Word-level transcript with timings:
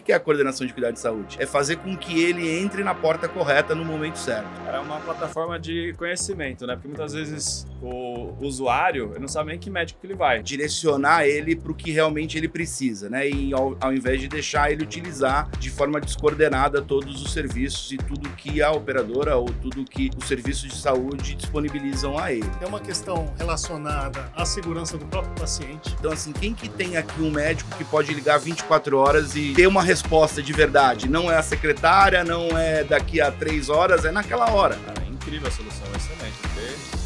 que 0.00 0.12
é 0.12 0.14
a 0.14 0.20
coordenação 0.20 0.66
de 0.66 0.72
cuidado 0.72 0.94
de 0.94 1.00
saúde? 1.00 1.36
É 1.40 1.46
fazer 1.46 1.76
com 1.76 1.96
que 1.96 2.22
ele 2.22 2.48
entre 2.48 2.82
na 2.82 2.94
porta 2.94 3.28
correta 3.28 3.74
no 3.74 3.84
momento 3.84 4.18
certo. 4.18 4.48
É 4.66 4.78
uma 4.78 5.00
plataforma 5.00 5.58
de 5.58 5.94
conhecimento, 5.96 6.66
né? 6.66 6.74
Porque 6.74 6.88
muitas 6.88 7.12
vezes 7.12 7.66
o 7.86 8.36
usuário 8.40 9.14
não 9.20 9.28
sabe 9.28 9.50
nem 9.50 9.58
que 9.58 9.70
médico 9.70 10.00
que 10.00 10.06
ele 10.06 10.14
vai. 10.14 10.42
Direcionar 10.42 11.26
ele 11.26 11.54
para 11.54 11.70
o 11.70 11.74
que 11.74 11.90
realmente 11.90 12.38
ele 12.38 12.48
precisa, 12.48 13.08
né? 13.08 13.28
E 13.28 13.52
ao, 13.52 13.76
ao 13.80 13.92
invés 13.92 14.20
de 14.20 14.28
deixar 14.28 14.70
ele 14.70 14.82
utilizar 14.82 15.50
de 15.58 15.70
forma 15.70 16.00
descoordenada 16.00 16.80
todos 16.80 17.22
os 17.22 17.32
serviços 17.32 17.92
e 17.92 17.96
tudo 17.96 18.28
que 18.30 18.62
a 18.62 18.70
operadora 18.72 19.36
ou 19.36 19.46
tudo 19.46 19.84
que 19.84 20.10
os 20.16 20.26
serviços 20.26 20.70
de 20.70 20.76
saúde 20.76 21.34
disponibilizam 21.34 22.18
a 22.18 22.32
ele. 22.32 22.48
É 22.60 22.66
uma 22.66 22.80
questão 22.80 23.32
relacionada 23.38 24.30
à 24.34 24.44
segurança 24.44 24.96
do 24.96 25.04
próprio 25.06 25.34
paciente. 25.34 25.94
Então, 25.98 26.12
assim, 26.12 26.32
quem 26.32 26.54
que 26.54 26.68
tem 26.68 26.96
aqui 26.96 27.20
um 27.20 27.30
médico 27.30 27.76
que 27.76 27.84
pode 27.84 28.12
ligar 28.12 28.38
24 28.38 28.98
horas 28.98 29.36
e 29.36 29.52
ter 29.54 29.66
uma 29.66 29.82
resposta 29.82 30.42
de 30.42 30.52
verdade? 30.52 31.08
Não 31.08 31.30
é 31.30 31.36
a 31.36 31.42
secretária, 31.42 32.24
não 32.24 32.56
é 32.56 32.84
daqui 32.84 33.20
a 33.20 33.30
três 33.30 33.68
horas, 33.68 34.04
é 34.04 34.10
naquela 34.10 34.50
hora. 34.50 34.76
Cara, 34.76 35.02
é 35.06 35.10
incrível 35.10 35.48
a 35.48 35.50
solução, 35.50 35.86
excelente. 35.94 36.34
Porque 36.40 37.03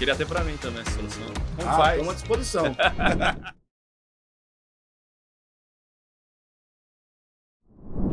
queria 0.00 0.16
ter 0.16 0.26
para 0.26 0.42
mim 0.42 0.56
também 0.56 0.80
essa 0.80 0.92
solução. 0.92 1.26
Como 1.56 1.68
ah, 1.68 1.76
faz? 1.76 1.92
Estamos 1.92 2.10
à 2.10 2.14
disposição. 2.14 2.64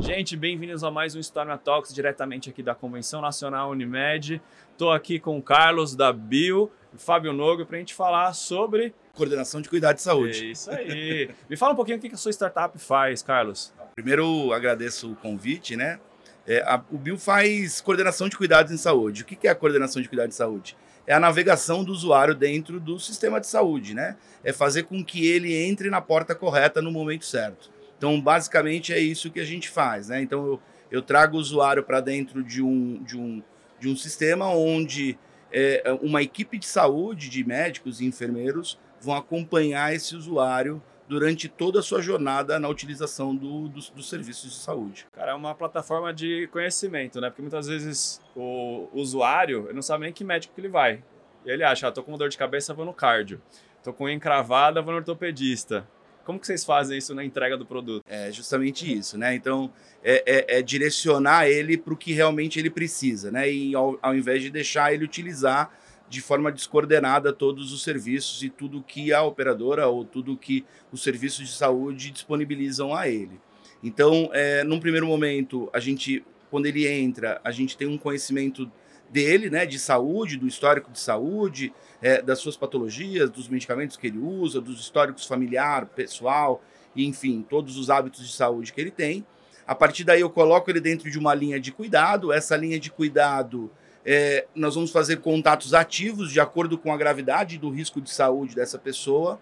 Gente, 0.01 0.35
bem-vindos 0.35 0.83
a 0.83 0.91
mais 0.91 1.15
um 1.15 1.19
Storm 1.21 1.57
Talks, 1.57 1.93
diretamente 1.93 2.49
aqui 2.49 2.61
da 2.61 2.75
Convenção 2.75 3.21
Nacional 3.21 3.71
Unimed. 3.71 4.41
Estou 4.73 4.91
aqui 4.91 5.17
com 5.17 5.37
o 5.37 5.41
Carlos 5.41 5.95
da 5.95 6.11
Bio 6.11 6.69
e 6.93 6.97
Fábio 6.97 7.31
Nogo 7.31 7.65
para 7.65 7.77
a 7.77 7.79
gente 7.79 7.93
falar 7.93 8.33
sobre 8.33 8.93
coordenação 9.13 9.61
de 9.61 9.69
cuidado 9.69 9.95
de 9.95 10.01
saúde. 10.01 10.45
É 10.45 10.51
isso 10.51 10.69
aí. 10.69 11.29
Me 11.49 11.55
fala 11.55 11.71
um 11.71 11.77
pouquinho 11.77 11.99
o 11.99 12.01
que 12.01 12.13
a 12.13 12.17
sua 12.17 12.33
startup 12.33 12.77
faz, 12.77 13.23
Carlos. 13.23 13.73
Primeiro, 13.95 14.51
agradeço 14.51 15.13
o 15.13 15.15
convite, 15.15 15.77
né? 15.77 16.01
É, 16.47 16.61
a, 16.61 16.81
o 16.89 16.97
Bio 16.97 17.17
faz 17.17 17.81
coordenação 17.81 18.29
de 18.29 18.37
cuidados 18.37 18.71
em 18.71 18.77
saúde. 18.77 19.23
O 19.23 19.25
que, 19.25 19.35
que 19.35 19.47
é 19.47 19.51
a 19.51 19.55
coordenação 19.55 20.01
de 20.01 20.07
cuidados 20.07 20.31
de 20.31 20.37
saúde? 20.37 20.77
É 21.05 21.13
a 21.13 21.19
navegação 21.19 21.83
do 21.83 21.91
usuário 21.91 22.33
dentro 22.33 22.79
do 22.79 22.97
sistema 22.99 23.39
de 23.39 23.47
saúde, 23.47 23.93
né? 23.93 24.15
É 24.43 24.53
fazer 24.53 24.83
com 24.83 25.03
que 25.03 25.27
ele 25.27 25.53
entre 25.53 25.89
na 25.89 25.99
porta 26.01 26.33
correta 26.33 26.81
no 26.81 26.91
momento 26.91 27.25
certo. 27.25 27.69
Então, 27.97 28.19
basicamente, 28.21 28.93
é 28.93 28.99
isso 28.99 29.29
que 29.29 29.39
a 29.39 29.45
gente 29.45 29.69
faz, 29.69 30.07
né? 30.07 30.21
Então, 30.21 30.45
eu, 30.45 30.61
eu 30.89 31.01
trago 31.01 31.35
o 31.35 31.39
usuário 31.39 31.83
para 31.83 31.99
dentro 31.99 32.43
de 32.43 32.61
um, 32.61 33.03
de, 33.03 33.17
um, 33.17 33.43
de 33.79 33.89
um 33.89 33.95
sistema 33.95 34.49
onde 34.49 35.17
é, 35.51 35.83
uma 36.01 36.21
equipe 36.21 36.57
de 36.57 36.65
saúde, 36.65 37.29
de 37.29 37.43
médicos 37.43 37.99
e 37.99 38.05
enfermeiros, 38.05 38.79
vão 39.01 39.15
acompanhar 39.15 39.93
esse 39.93 40.15
usuário 40.15 40.81
durante 41.07 41.47
toda 41.47 41.79
a 41.79 41.83
sua 41.83 42.01
jornada 42.01 42.59
na 42.59 42.67
utilização 42.67 43.35
do, 43.35 43.69
dos, 43.69 44.09
serviços 44.09 44.51
de 44.51 44.57
saúde. 44.57 45.07
Cara, 45.13 45.31
é 45.31 45.35
uma 45.35 45.55
plataforma 45.55 46.13
de 46.13 46.47
conhecimento, 46.51 47.21
né? 47.21 47.29
Porque 47.29 47.41
muitas 47.41 47.67
vezes 47.67 48.21
o 48.35 48.89
usuário 48.93 49.69
não 49.73 49.81
sabe 49.81 50.03
nem 50.03 50.13
que 50.13 50.23
médico 50.23 50.53
que 50.53 50.61
ele 50.61 50.67
vai. 50.67 51.03
E 51.45 51.49
ele 51.49 51.63
acha, 51.63 51.87
ah, 51.87 51.91
tô 51.91 52.03
com 52.03 52.17
dor 52.17 52.29
de 52.29 52.37
cabeça, 52.37 52.73
vou 52.73 52.85
no 52.85 52.93
cardio. 52.93 53.41
Tô 53.83 53.93
com 53.93 54.09
encravada, 54.09 54.81
vou 54.81 54.91
no 54.91 54.97
ortopedista. 54.97 55.87
Como 56.25 56.37
que 56.37 56.45
vocês 56.45 56.65
fazem 56.65 56.97
isso 56.97 57.15
na 57.15 57.23
entrega 57.23 57.55
do 57.55 57.65
produto? 57.65 58.03
É 58.05 58.29
justamente 58.33 58.93
isso, 58.93 59.17
né? 59.17 59.33
Então, 59.33 59.71
é, 60.03 60.23
é, 60.25 60.59
é 60.59 60.61
direcionar 60.61 61.47
ele 61.47 61.77
para 61.77 61.93
o 61.93 61.97
que 61.97 62.11
realmente 62.11 62.59
ele 62.59 62.69
precisa, 62.69 63.31
né? 63.31 63.49
E 63.49 63.73
ao, 63.73 63.97
ao 64.01 64.13
invés 64.13 64.41
de 64.41 64.49
deixar 64.49 64.93
ele 64.93 65.05
utilizar 65.05 65.71
de 66.09 66.21
forma 66.21 66.51
descoordenada 66.51 67.33
todos 67.33 67.73
os 67.73 67.83
serviços 67.83 68.41
e 68.43 68.49
tudo 68.49 68.83
que 68.83 69.11
a 69.13 69.23
operadora 69.23 69.87
ou 69.87 70.05
tudo 70.05 70.37
que 70.37 70.65
os 70.91 71.03
serviços 71.03 71.47
de 71.47 71.53
saúde 71.53 72.11
disponibilizam 72.11 72.95
a 72.95 73.07
ele. 73.07 73.39
Então, 73.83 74.29
é, 74.33 74.63
num 74.63 74.79
primeiro 74.79 75.05
momento, 75.05 75.69
a 75.73 75.79
gente, 75.79 76.23
quando 76.49 76.65
ele 76.65 76.87
entra, 76.87 77.39
a 77.43 77.51
gente 77.51 77.77
tem 77.77 77.87
um 77.87 77.97
conhecimento 77.97 78.71
dele, 79.09 79.49
né, 79.49 79.65
de 79.65 79.79
saúde, 79.79 80.37
do 80.37 80.47
histórico 80.47 80.91
de 80.91 80.99
saúde, 80.99 81.73
é, 82.01 82.21
das 82.21 82.39
suas 82.39 82.57
patologias, 82.57 83.29
dos 83.29 83.47
medicamentos 83.47 83.95
que 83.97 84.07
ele 84.07 84.17
usa, 84.17 84.59
dos 84.59 84.79
históricos 84.79 85.25
familiar, 85.25 85.85
pessoal, 85.87 86.61
enfim, 86.95 87.45
todos 87.47 87.77
os 87.77 87.89
hábitos 87.89 88.25
de 88.25 88.33
saúde 88.33 88.73
que 88.73 88.81
ele 88.81 88.91
tem. 88.91 89.25
A 89.65 89.75
partir 89.75 90.03
daí, 90.03 90.21
eu 90.21 90.29
coloco 90.29 90.69
ele 90.69 90.79
dentro 90.79 91.11
de 91.11 91.19
uma 91.19 91.33
linha 91.33 91.59
de 91.59 91.71
cuidado. 91.71 92.31
Essa 92.31 92.55
linha 92.55 92.79
de 92.79 92.89
cuidado 92.89 93.69
é, 94.09 94.45
nós 94.55 94.75
vamos 94.75 94.89
fazer 94.89 95.17
contatos 95.17 95.73
ativos 95.73 96.31
de 96.31 96.39
acordo 96.39 96.77
com 96.77 96.93
a 96.93 96.97
gravidade 96.97 97.57
do 97.57 97.69
risco 97.69 97.99
de 97.99 98.09
saúde 98.09 98.55
dessa 98.55 98.79
pessoa, 98.79 99.37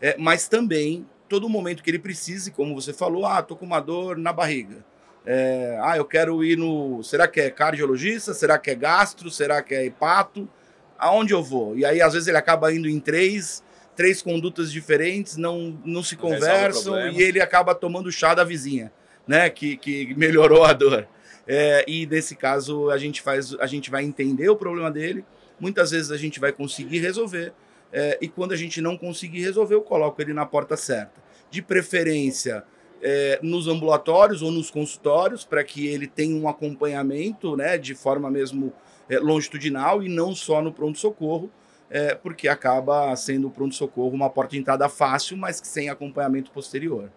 é, 0.00 0.14
mas 0.16 0.46
também 0.46 1.04
todo 1.28 1.48
momento 1.48 1.82
que 1.82 1.90
ele 1.90 1.98
precise, 1.98 2.52
como 2.52 2.80
você 2.80 2.92
falou, 2.92 3.26
ah, 3.26 3.42
tô 3.42 3.56
com 3.56 3.66
uma 3.66 3.80
dor 3.80 4.16
na 4.16 4.32
barriga. 4.32 4.84
É, 5.26 5.80
ah, 5.82 5.96
eu 5.96 6.04
quero 6.04 6.44
ir 6.44 6.56
no. 6.56 7.02
Será 7.02 7.26
que 7.26 7.40
é 7.40 7.50
cardiologista? 7.50 8.32
Será 8.32 8.56
que 8.56 8.70
é 8.70 8.74
gastro? 8.76 9.30
Será 9.30 9.60
que 9.62 9.74
é 9.74 9.86
hepato? 9.86 10.48
Aonde 10.96 11.32
eu 11.32 11.42
vou? 11.42 11.76
E 11.76 11.84
aí, 11.84 12.00
às 12.00 12.12
vezes, 12.12 12.28
ele 12.28 12.36
acaba 12.36 12.72
indo 12.72 12.88
em 12.88 13.00
três, 13.00 13.64
três 13.96 14.22
condutas 14.22 14.70
diferentes, 14.70 15.36
não, 15.36 15.76
não 15.84 16.04
se 16.04 16.14
conversam 16.14 17.08
e 17.08 17.20
ele 17.20 17.40
acaba 17.40 17.74
tomando 17.74 18.12
chá 18.12 18.32
da 18.32 18.44
vizinha, 18.44 18.92
né? 19.26 19.50
Que, 19.50 19.76
que 19.76 20.14
melhorou 20.14 20.62
a 20.62 20.72
dor. 20.72 21.08
É, 21.46 21.84
e 21.86 22.06
nesse 22.06 22.34
caso 22.34 22.90
a 22.90 22.98
gente 22.98 23.20
faz, 23.20 23.54
a 23.60 23.66
gente 23.66 23.90
vai 23.90 24.04
entender 24.04 24.48
o 24.48 24.56
problema 24.56 24.90
dele. 24.90 25.24
Muitas 25.60 25.90
vezes 25.90 26.10
a 26.10 26.16
gente 26.16 26.40
vai 26.40 26.52
conseguir 26.52 26.98
resolver. 27.00 27.52
É, 27.92 28.18
e 28.20 28.28
quando 28.28 28.52
a 28.52 28.56
gente 28.56 28.80
não 28.80 28.96
conseguir 28.96 29.42
resolver, 29.42 29.74
eu 29.74 29.82
coloco 29.82 30.20
ele 30.20 30.32
na 30.32 30.44
porta 30.44 30.76
certa. 30.76 31.22
De 31.50 31.62
preferência 31.62 32.64
é, 33.00 33.38
nos 33.42 33.68
ambulatórios 33.68 34.42
ou 34.42 34.50
nos 34.50 34.70
consultórios, 34.70 35.44
para 35.44 35.62
que 35.62 35.86
ele 35.86 36.06
tenha 36.06 36.34
um 36.34 36.48
acompanhamento 36.48 37.56
né, 37.56 37.78
de 37.78 37.94
forma 37.94 38.30
mesmo 38.30 38.72
é, 39.08 39.18
longitudinal 39.18 40.02
e 40.02 40.08
não 40.08 40.34
só 40.34 40.60
no 40.60 40.72
pronto-socorro, 40.72 41.50
é, 41.90 42.14
porque 42.14 42.48
acaba 42.48 43.14
sendo 43.14 43.46
o 43.46 43.50
pronto-socorro 43.50 44.10
uma 44.10 44.30
porta 44.30 44.52
de 44.52 44.58
entrada 44.58 44.88
fácil, 44.88 45.36
mas 45.36 45.60
sem 45.62 45.88
acompanhamento 45.88 46.50
posterior 46.50 47.10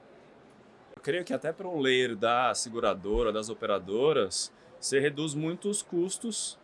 creio 1.07 1.23
que 1.23 1.33
até 1.33 1.53
para 1.53 1.65
um 1.69 1.79
layer 1.79 2.17
da 2.17 2.53
seguradora, 2.53 3.31
das 3.31 3.47
operadoras, 3.47 4.51
você 4.77 4.99
reduz 4.99 5.33
muito 5.33 5.69
os 5.69 5.81
custos 5.81 6.59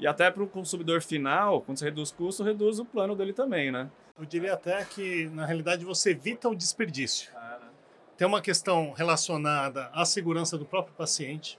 e 0.00 0.06
até 0.06 0.30
para 0.30 0.42
o 0.42 0.48
consumidor 0.48 1.02
final, 1.02 1.60
quando 1.60 1.76
você 1.76 1.84
reduz 1.84 2.10
custo, 2.10 2.42
reduz 2.42 2.78
o 2.78 2.86
plano 2.86 3.14
dele 3.14 3.34
também, 3.34 3.70
né? 3.70 3.90
Eu 4.18 4.24
diria 4.24 4.54
até 4.54 4.82
que, 4.86 5.26
na 5.34 5.44
realidade, 5.44 5.84
você 5.84 6.12
evita 6.12 6.48
o 6.48 6.54
desperdício. 6.54 7.30
Tem 8.16 8.26
uma 8.26 8.40
questão 8.40 8.92
relacionada 8.92 9.90
à 9.92 10.06
segurança 10.06 10.56
do 10.56 10.64
próprio 10.64 10.94
paciente, 10.94 11.58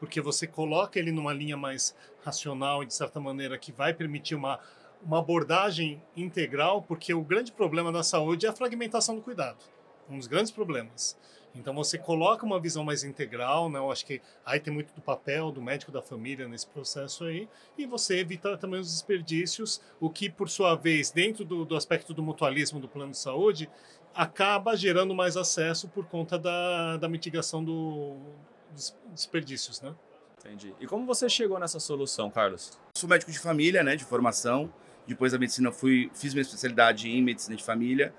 porque 0.00 0.22
você 0.22 0.46
coloca 0.46 0.98
ele 0.98 1.12
numa 1.12 1.34
linha 1.34 1.56
mais 1.58 1.94
racional 2.24 2.82
e, 2.82 2.86
de 2.86 2.94
certa 2.94 3.20
maneira, 3.20 3.58
que 3.58 3.70
vai 3.70 3.92
permitir 3.92 4.34
uma, 4.34 4.58
uma 5.04 5.18
abordagem 5.18 6.02
integral, 6.16 6.80
porque 6.80 7.12
o 7.12 7.22
grande 7.22 7.52
problema 7.52 7.92
da 7.92 8.02
saúde 8.02 8.46
é 8.46 8.48
a 8.48 8.54
fragmentação 8.54 9.16
do 9.16 9.20
cuidado. 9.20 9.58
Um 10.08 10.16
dos 10.16 10.26
grandes 10.26 10.50
problemas. 10.50 11.14
Então 11.54 11.74
você 11.74 11.96
coloca 11.96 12.44
uma 12.44 12.58
visão 12.60 12.82
mais 12.84 13.04
integral, 13.04 13.70
né? 13.70 13.78
Eu 13.78 13.90
acho 13.90 14.04
que 14.04 14.20
aí 14.44 14.58
tem 14.58 14.72
muito 14.72 14.92
do 14.92 15.00
papel 15.00 15.52
do 15.52 15.62
médico 15.62 15.92
da 15.92 16.02
família 16.02 16.48
nesse 16.48 16.66
processo 16.66 17.24
aí, 17.24 17.48
e 17.78 17.86
você 17.86 18.18
evita 18.18 18.56
também 18.56 18.80
os 18.80 18.90
desperdícios, 18.90 19.80
o 20.00 20.10
que 20.10 20.28
por 20.28 20.48
sua 20.48 20.74
vez, 20.74 21.10
dentro 21.10 21.44
do, 21.44 21.64
do 21.64 21.76
aspecto 21.76 22.12
do 22.12 22.22
mutualismo 22.22 22.80
do 22.80 22.88
plano 22.88 23.12
de 23.12 23.18
saúde, 23.18 23.70
acaba 24.14 24.76
gerando 24.76 25.14
mais 25.14 25.36
acesso 25.36 25.88
por 25.88 26.06
conta 26.06 26.38
da, 26.38 26.96
da 26.96 27.08
mitigação 27.08 27.64
do, 27.64 28.16
dos 28.72 28.96
desperdícios, 29.12 29.80
né? 29.80 29.94
Entendi. 30.40 30.74
E 30.78 30.86
como 30.86 31.06
você 31.06 31.28
chegou 31.28 31.58
nessa 31.58 31.80
solução, 31.80 32.30
Carlos? 32.30 32.78
Sou 32.96 33.08
médico 33.08 33.32
de 33.32 33.38
família, 33.38 33.82
né, 33.82 33.96
de 33.96 34.04
formação. 34.04 34.72
Depois 35.06 35.32
da 35.32 35.38
medicina 35.38 35.72
fui 35.72 36.10
fiz 36.14 36.34
minha 36.34 36.42
especialidade 36.42 37.08
em 37.08 37.22
medicina 37.22 37.56
de 37.56 37.64
família 37.64 38.14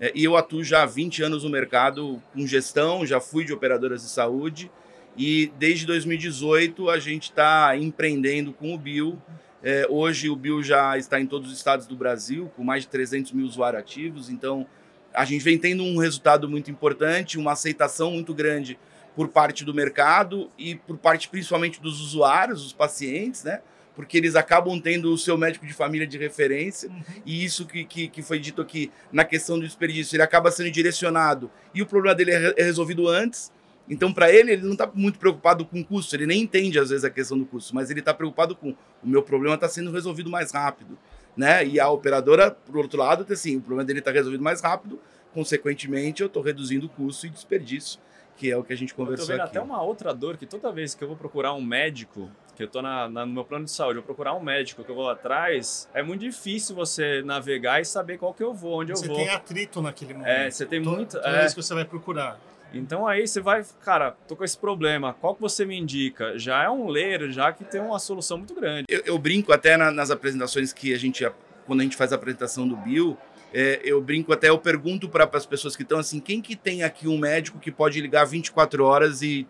é, 0.00 0.10
e 0.14 0.24
eu 0.24 0.36
atuo 0.36 0.64
já 0.64 0.82
há 0.82 0.86
20 0.86 1.22
anos 1.22 1.44
no 1.44 1.50
mercado 1.50 2.22
com 2.32 2.46
gestão, 2.46 3.04
já 3.04 3.20
fui 3.20 3.44
de 3.44 3.52
operadoras 3.52 4.02
de 4.02 4.08
saúde 4.08 4.70
e 5.16 5.52
desde 5.58 5.84
2018 5.86 6.88
a 6.88 6.98
gente 6.98 7.24
está 7.24 7.76
empreendendo 7.76 8.52
com 8.52 8.74
o 8.74 8.78
Bio. 8.78 9.20
É, 9.62 9.86
hoje 9.90 10.30
o 10.30 10.36
Bio 10.36 10.62
já 10.62 10.96
está 10.96 11.20
em 11.20 11.26
todos 11.26 11.50
os 11.50 11.56
estados 11.56 11.86
do 11.86 11.94
Brasil, 11.94 12.50
com 12.56 12.64
mais 12.64 12.84
de 12.84 12.88
300 12.88 13.32
mil 13.32 13.44
usuários 13.44 13.82
ativos, 13.82 14.30
então 14.30 14.66
a 15.12 15.24
gente 15.26 15.44
vem 15.44 15.58
tendo 15.58 15.82
um 15.82 15.98
resultado 15.98 16.48
muito 16.48 16.70
importante, 16.70 17.36
uma 17.38 17.52
aceitação 17.52 18.12
muito 18.12 18.32
grande 18.32 18.78
por 19.14 19.28
parte 19.28 19.64
do 19.64 19.74
mercado 19.74 20.50
e 20.56 20.76
por 20.76 20.96
parte 20.96 21.28
principalmente 21.28 21.80
dos 21.80 22.00
usuários, 22.00 22.62
dos 22.62 22.72
pacientes, 22.72 23.44
né? 23.44 23.60
Porque 24.00 24.16
eles 24.16 24.34
acabam 24.34 24.80
tendo 24.80 25.12
o 25.12 25.18
seu 25.18 25.36
médico 25.36 25.66
de 25.66 25.74
família 25.74 26.06
de 26.06 26.16
referência, 26.16 26.88
uhum. 26.88 27.02
e 27.26 27.44
isso 27.44 27.66
que, 27.66 27.84
que, 27.84 28.08
que, 28.08 28.22
foi 28.22 28.38
dito 28.38 28.62
aqui 28.62 28.90
na 29.12 29.26
questão 29.26 29.58
do 29.58 29.66
desperdício, 29.66 30.16
ele 30.16 30.22
acaba 30.22 30.50
sendo 30.50 30.70
direcionado 30.70 31.50
e 31.74 31.82
o 31.82 31.86
problema 31.86 32.14
dele 32.14 32.30
é, 32.30 32.54
é 32.56 32.62
resolvido 32.62 33.06
antes. 33.06 33.52
Então, 33.86 34.10
para 34.10 34.32
ele, 34.32 34.52
ele 34.52 34.62
não 34.62 34.72
está 34.72 34.90
muito 34.94 35.18
preocupado 35.18 35.66
com 35.66 35.80
o 35.80 35.84
custo, 35.84 36.16
ele 36.16 36.24
nem 36.24 36.40
entende 36.40 36.78
às 36.78 36.88
vezes 36.88 37.04
a 37.04 37.10
questão 37.10 37.38
do 37.38 37.44
custo, 37.44 37.74
mas 37.74 37.90
ele 37.90 38.00
está 38.00 38.14
preocupado 38.14 38.56
com 38.56 38.70
o 38.70 39.06
meu 39.06 39.22
problema 39.22 39.54
está 39.54 39.68
sendo 39.68 39.92
resolvido 39.92 40.30
mais 40.30 40.50
rápido. 40.50 40.98
Né? 41.36 41.66
E 41.66 41.78
a 41.78 41.90
operadora, 41.90 42.50
por 42.50 42.78
outro 42.78 42.98
lado, 42.98 43.30
assim, 43.30 43.58
o 43.58 43.60
problema 43.60 43.84
dele 43.84 43.98
está 43.98 44.10
resolvido 44.10 44.42
mais 44.42 44.62
rápido, 44.62 44.98
consequentemente, 45.34 46.22
eu 46.22 46.26
estou 46.26 46.42
reduzindo 46.42 46.86
o 46.86 46.88
custo 46.88 47.26
e 47.26 47.28
desperdício 47.28 48.00
que 48.40 48.50
é 48.50 48.56
o 48.56 48.64
que 48.64 48.72
a 48.72 48.76
gente 48.76 48.94
conversou 48.94 49.24
eu 49.24 49.26
tô 49.26 49.32
vendo 49.32 49.40
aqui. 49.42 49.58
até 49.58 49.60
uma 49.60 49.82
outra 49.82 50.14
dor 50.14 50.38
que 50.38 50.46
toda 50.46 50.72
vez 50.72 50.94
que 50.94 51.04
eu 51.04 51.08
vou 51.08 51.16
procurar 51.16 51.52
um 51.52 51.60
médico, 51.60 52.30
que 52.60 52.64
eu 52.64 52.68
tô 52.68 52.82
na, 52.82 53.08
na, 53.08 53.24
no 53.24 53.32
meu 53.32 53.44
plano 53.44 53.64
de 53.64 53.70
saúde, 53.70 53.96
eu 53.96 54.02
vou 54.02 54.06
procurar 54.14 54.34
um 54.34 54.40
médico 54.40 54.84
que 54.84 54.90
eu 54.90 54.94
vou 54.94 55.04
lá 55.04 55.12
atrás, 55.14 55.88
é 55.94 56.02
muito 56.02 56.20
difícil 56.20 56.76
você 56.76 57.22
navegar 57.22 57.80
e 57.80 57.86
saber 57.86 58.18
qual 58.18 58.34
que 58.34 58.42
eu 58.42 58.52
vou, 58.52 58.80
onde 58.80 58.92
você 58.92 59.06
eu 59.06 59.08
vou. 59.08 59.16
Você 59.16 59.24
tem 59.24 59.34
atrito 59.34 59.80
naquele 59.80 60.12
momento. 60.12 60.28
É, 60.28 60.50
você 60.50 60.66
tem 60.66 60.78
muito. 60.78 61.16
Toda 61.16 61.26
é, 61.26 61.38
vez 61.40 61.54
que 61.54 61.62
você 61.62 61.72
vai 61.72 61.86
procurar. 61.86 62.38
Então 62.74 63.06
aí 63.06 63.26
você 63.26 63.40
vai, 63.40 63.64
cara, 63.82 64.14
tô 64.28 64.36
com 64.36 64.44
esse 64.44 64.58
problema, 64.58 65.14
qual 65.14 65.34
que 65.34 65.40
você 65.40 65.64
me 65.64 65.76
indica? 65.76 66.38
Já 66.38 66.64
é 66.64 66.68
um 66.68 66.86
ler, 66.86 67.30
já 67.30 67.50
que 67.50 67.64
tem 67.64 67.80
uma 67.80 67.98
solução 67.98 68.36
muito 68.36 68.54
grande. 68.54 68.84
Eu, 68.90 69.00
eu 69.06 69.18
brinco 69.18 69.54
até 69.54 69.78
na, 69.78 69.90
nas 69.90 70.10
apresentações 70.10 70.70
que 70.70 70.92
a 70.92 70.98
gente, 70.98 71.26
quando 71.66 71.80
a 71.80 71.82
gente 71.82 71.96
faz 71.96 72.12
a 72.12 72.16
apresentação 72.16 72.68
do 72.68 72.76
Bill, 72.76 73.16
é, 73.54 73.80
eu 73.82 74.02
brinco 74.02 74.34
até, 74.34 74.50
eu 74.50 74.58
pergunto 74.58 75.08
para 75.08 75.28
as 75.32 75.46
pessoas 75.46 75.74
que 75.74 75.82
estão 75.82 75.98
assim, 75.98 76.20
quem 76.20 76.42
que 76.42 76.54
tem 76.54 76.82
aqui 76.82 77.08
um 77.08 77.16
médico 77.16 77.58
que 77.58 77.72
pode 77.72 77.98
ligar 78.02 78.24
24 78.26 78.84
horas 78.84 79.22
e, 79.22 79.46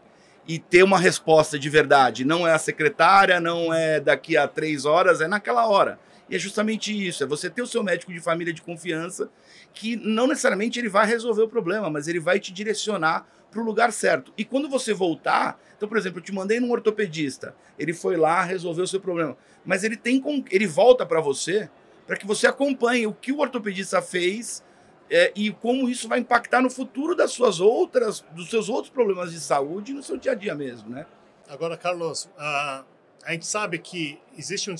e 0.50 0.58
ter 0.58 0.82
uma 0.82 0.99
resposta 0.99 1.56
de 1.56 1.69
verdade? 1.69 2.25
Não 2.25 2.44
é 2.44 2.52
a 2.52 2.58
secretária, 2.58 3.38
não 3.38 3.73
é 3.73 4.00
daqui 4.00 4.37
a 4.37 4.49
três 4.49 4.85
horas, 4.85 5.20
é 5.20 5.29
naquela 5.29 5.69
hora. 5.69 5.97
E 6.29 6.35
é 6.35 6.38
justamente 6.41 6.91
isso, 7.06 7.23
é 7.23 7.26
você 7.26 7.49
ter 7.49 7.62
o 7.62 7.69
seu 7.69 7.85
médico 7.85 8.12
de 8.12 8.19
família 8.19 8.52
de 8.52 8.61
confiança, 8.61 9.31
que 9.73 9.94
não 9.94 10.26
necessariamente 10.26 10.76
ele 10.76 10.88
vai 10.88 11.06
resolver 11.06 11.43
o 11.43 11.49
problema, 11.49 11.88
mas 11.88 12.08
ele 12.08 12.19
vai 12.19 12.41
te 12.41 12.52
direcionar 12.52 13.29
para 13.49 13.61
o 13.61 13.64
lugar 13.64 13.93
certo. 13.93 14.32
E 14.37 14.44
quando 14.44 14.69
você 14.69 14.93
voltar, 14.93 15.56
então, 15.76 15.88
por 15.88 15.97
exemplo, 15.97 16.19
eu 16.19 16.25
te 16.25 16.32
mandei 16.32 16.58
num 16.58 16.73
ortopedista, 16.73 17.55
ele 17.79 17.93
foi 17.93 18.17
lá, 18.17 18.43
resolveu 18.43 18.82
o 18.82 18.88
seu 18.88 19.00
problema, 19.00 19.37
mas 19.64 19.85
ele 19.85 19.96
tem 19.96 20.20
ele 20.50 20.67
volta 20.67 21.06
para 21.06 21.20
você 21.20 21.70
para 22.08 22.17
que 22.17 22.26
você 22.26 22.49
acompanhe 22.49 23.06
o 23.06 23.12
que 23.12 23.31
o 23.31 23.38
ortopedista 23.38 24.03
fez 24.03 24.64
é, 25.10 25.32
e 25.34 25.50
como 25.50 25.88
isso 25.88 26.08
vai 26.08 26.20
impactar 26.20 26.62
no 26.62 26.70
futuro 26.70 27.16
das 27.16 27.32
suas 27.32 27.60
outras, 27.60 28.20
dos 28.30 28.48
seus 28.48 28.68
outros 28.68 28.92
problemas 28.92 29.32
de 29.32 29.40
saúde 29.40 29.92
no 29.92 30.02
seu 30.02 30.16
dia 30.16 30.32
a 30.32 30.34
dia 30.36 30.54
mesmo, 30.54 30.88
né? 30.88 31.04
Agora, 31.48 31.76
Carlos, 31.76 32.26
uh, 32.26 32.84
a 33.24 33.32
gente 33.32 33.44
sabe 33.44 33.80
que 33.80 34.20
existe 34.38 34.70
um, 34.70 34.76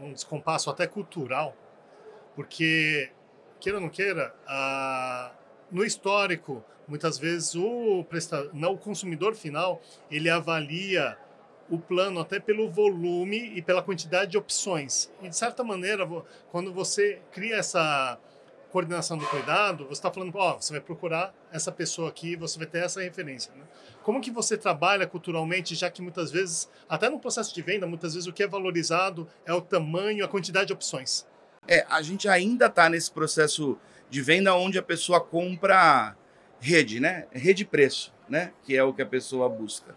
um 0.00 0.12
descompasso 0.14 0.70
até 0.70 0.86
cultural, 0.86 1.54
porque, 2.34 3.10
queira 3.60 3.76
ou 3.76 3.82
não 3.82 3.90
queira, 3.90 4.34
uh, 4.48 5.36
no 5.70 5.84
histórico, 5.84 6.64
muitas 6.86 7.18
vezes 7.18 7.54
o, 7.54 8.06
não, 8.54 8.72
o 8.72 8.78
consumidor 8.78 9.34
final, 9.34 9.82
ele 10.10 10.30
avalia 10.30 11.18
o 11.68 11.78
plano 11.78 12.20
até 12.20 12.40
pelo 12.40 12.70
volume 12.70 13.52
e 13.54 13.60
pela 13.60 13.82
quantidade 13.82 14.30
de 14.30 14.38
opções. 14.38 15.12
E, 15.20 15.28
de 15.28 15.36
certa 15.36 15.62
maneira, 15.62 16.08
quando 16.50 16.72
você 16.72 17.20
cria 17.30 17.56
essa 17.56 18.18
coordenação 18.70 19.16
do 19.16 19.26
cuidado, 19.26 19.84
você 19.84 19.94
está 19.94 20.10
falando, 20.10 20.34
ó, 20.36 20.54
oh, 20.54 20.60
você 20.60 20.72
vai 20.72 20.80
procurar 20.80 21.34
essa 21.50 21.72
pessoa 21.72 22.08
aqui, 22.08 22.36
você 22.36 22.58
vai 22.58 22.66
ter 22.66 22.84
essa 22.84 23.00
referência. 23.00 23.52
Né? 23.54 23.64
Como 24.02 24.20
que 24.20 24.30
você 24.30 24.56
trabalha 24.56 25.06
culturalmente, 25.06 25.74
já 25.74 25.90
que 25.90 26.02
muitas 26.02 26.30
vezes, 26.30 26.68
até 26.88 27.08
no 27.08 27.18
processo 27.18 27.54
de 27.54 27.62
venda, 27.62 27.86
muitas 27.86 28.14
vezes 28.14 28.26
o 28.26 28.32
que 28.32 28.42
é 28.42 28.46
valorizado 28.46 29.26
é 29.46 29.52
o 29.52 29.60
tamanho, 29.60 30.24
a 30.24 30.28
quantidade 30.28 30.66
de 30.66 30.72
opções. 30.72 31.26
É, 31.66 31.86
a 31.88 32.00
gente 32.02 32.28
ainda 32.28 32.66
está 32.66 32.88
nesse 32.88 33.10
processo 33.10 33.78
de 34.08 34.22
venda 34.22 34.54
onde 34.54 34.78
a 34.78 34.82
pessoa 34.82 35.20
compra 35.20 36.16
rede, 36.60 37.00
né? 37.00 37.26
Rede 37.30 37.64
preço, 37.64 38.12
né? 38.28 38.52
Que 38.64 38.76
é 38.76 38.82
o 38.82 38.92
que 38.92 39.02
a 39.02 39.06
pessoa 39.06 39.48
busca. 39.48 39.96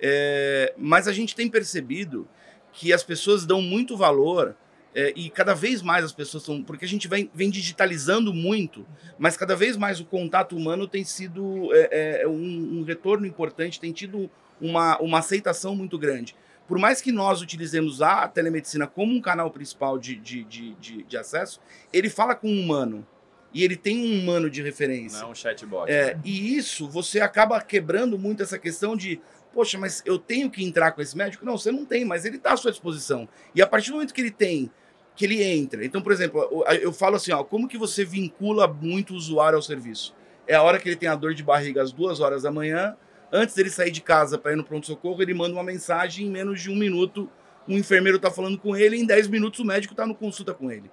É, 0.00 0.72
mas 0.78 1.06
a 1.06 1.12
gente 1.12 1.36
tem 1.36 1.48
percebido 1.48 2.26
que 2.72 2.92
as 2.92 3.02
pessoas 3.02 3.44
dão 3.44 3.60
muito 3.60 3.96
valor 3.96 4.56
é, 4.94 5.12
e 5.14 5.30
cada 5.30 5.54
vez 5.54 5.82
mais 5.82 6.04
as 6.04 6.12
pessoas 6.12 6.42
estão. 6.42 6.62
Porque 6.62 6.84
a 6.84 6.88
gente 6.88 7.06
vem, 7.06 7.30
vem, 7.34 7.50
digitalizando 7.50 8.34
muito, 8.34 8.86
mas 9.18 9.36
cada 9.36 9.54
vez 9.54 9.76
mais 9.76 10.00
o 10.00 10.04
contato 10.04 10.56
humano 10.56 10.86
tem 10.86 11.04
sido 11.04 11.70
é, 11.72 12.22
é, 12.22 12.28
um, 12.28 12.80
um, 12.80 12.82
retorno 12.82 13.26
importante, 13.26 13.80
tem 13.80 13.92
tido 13.92 14.30
uma, 14.60 14.98
uma 14.98 15.18
aceitação 15.18 15.74
muito 15.76 15.98
grande. 15.98 16.34
Por 16.66 16.78
mais 16.78 17.00
que 17.00 17.10
nós 17.10 17.40
utilizemos 17.40 18.00
a 18.00 18.28
telemedicina 18.28 18.86
como 18.86 19.12
um 19.12 19.20
canal 19.20 19.50
principal 19.50 19.98
de, 19.98 20.16
de, 20.16 20.44
de, 20.44 20.74
de, 20.74 21.02
de 21.02 21.16
acesso, 21.16 21.60
ele 21.92 22.08
fala 22.08 22.34
com 22.34 22.48
um 22.48 22.60
humano 22.60 23.06
e 23.52 23.64
ele 23.64 23.76
tem 23.76 23.98
um 23.98 24.22
humano 24.22 24.48
de 24.48 24.62
referência. 24.62 25.20
Não 25.20 25.28
é 25.28 25.30
um 25.32 25.34
chatbot. 25.34 25.90
É, 25.90 26.14
né? 26.14 26.20
E 26.24 26.56
isso 26.56 26.88
você 26.88 27.20
acaba 27.20 27.60
quebrando 27.60 28.16
muito 28.16 28.42
essa 28.42 28.58
questão 28.58 28.96
de 28.96 29.20
poxa, 29.52 29.78
mas 29.78 30.02
eu 30.04 30.18
tenho 30.18 30.50
que 30.50 30.64
entrar 30.64 30.92
com 30.92 31.00
esse 31.00 31.16
médico? 31.16 31.44
Não, 31.44 31.56
você 31.58 31.70
não 31.70 31.84
tem, 31.84 32.04
mas 32.04 32.24
ele 32.24 32.36
está 32.36 32.52
à 32.52 32.56
sua 32.56 32.70
disposição. 32.70 33.28
E 33.54 33.60
a 33.60 33.66
partir 33.66 33.90
do 33.90 33.94
momento 33.94 34.14
que 34.14 34.20
ele 34.20 34.30
tem, 34.30 34.70
que 35.14 35.24
ele 35.24 35.42
entra. 35.42 35.84
Então, 35.84 36.00
por 36.00 36.12
exemplo, 36.12 36.64
eu 36.80 36.92
falo 36.92 37.16
assim, 37.16 37.32
ó, 37.32 37.44
como 37.44 37.68
que 37.68 37.76
você 37.76 38.04
vincula 38.04 38.66
muito 38.66 39.12
o 39.12 39.16
usuário 39.16 39.56
ao 39.56 39.62
serviço? 39.62 40.14
É 40.46 40.54
a 40.54 40.62
hora 40.62 40.78
que 40.78 40.88
ele 40.88 40.96
tem 40.96 41.08
a 41.08 41.14
dor 41.14 41.34
de 41.34 41.42
barriga 41.42 41.82
às 41.82 41.92
duas 41.92 42.20
horas 42.20 42.42
da 42.42 42.50
manhã, 42.50 42.96
antes 43.32 43.54
dele 43.54 43.70
sair 43.70 43.90
de 43.90 44.00
casa 44.00 44.38
para 44.38 44.52
ir 44.52 44.56
no 44.56 44.64
pronto-socorro, 44.64 45.22
ele 45.22 45.34
manda 45.34 45.54
uma 45.54 45.62
mensagem 45.62 46.26
em 46.26 46.30
menos 46.30 46.60
de 46.60 46.70
um 46.70 46.76
minuto, 46.76 47.28
um 47.68 47.76
enfermeiro 47.76 48.16
está 48.16 48.30
falando 48.30 48.58
com 48.58 48.76
ele, 48.76 48.96
em 48.96 49.04
dez 49.04 49.28
minutos 49.28 49.60
o 49.60 49.64
médico 49.64 49.92
está 49.92 50.06
no 50.06 50.14
consulta 50.14 50.54
com 50.54 50.70
ele. 50.70 50.90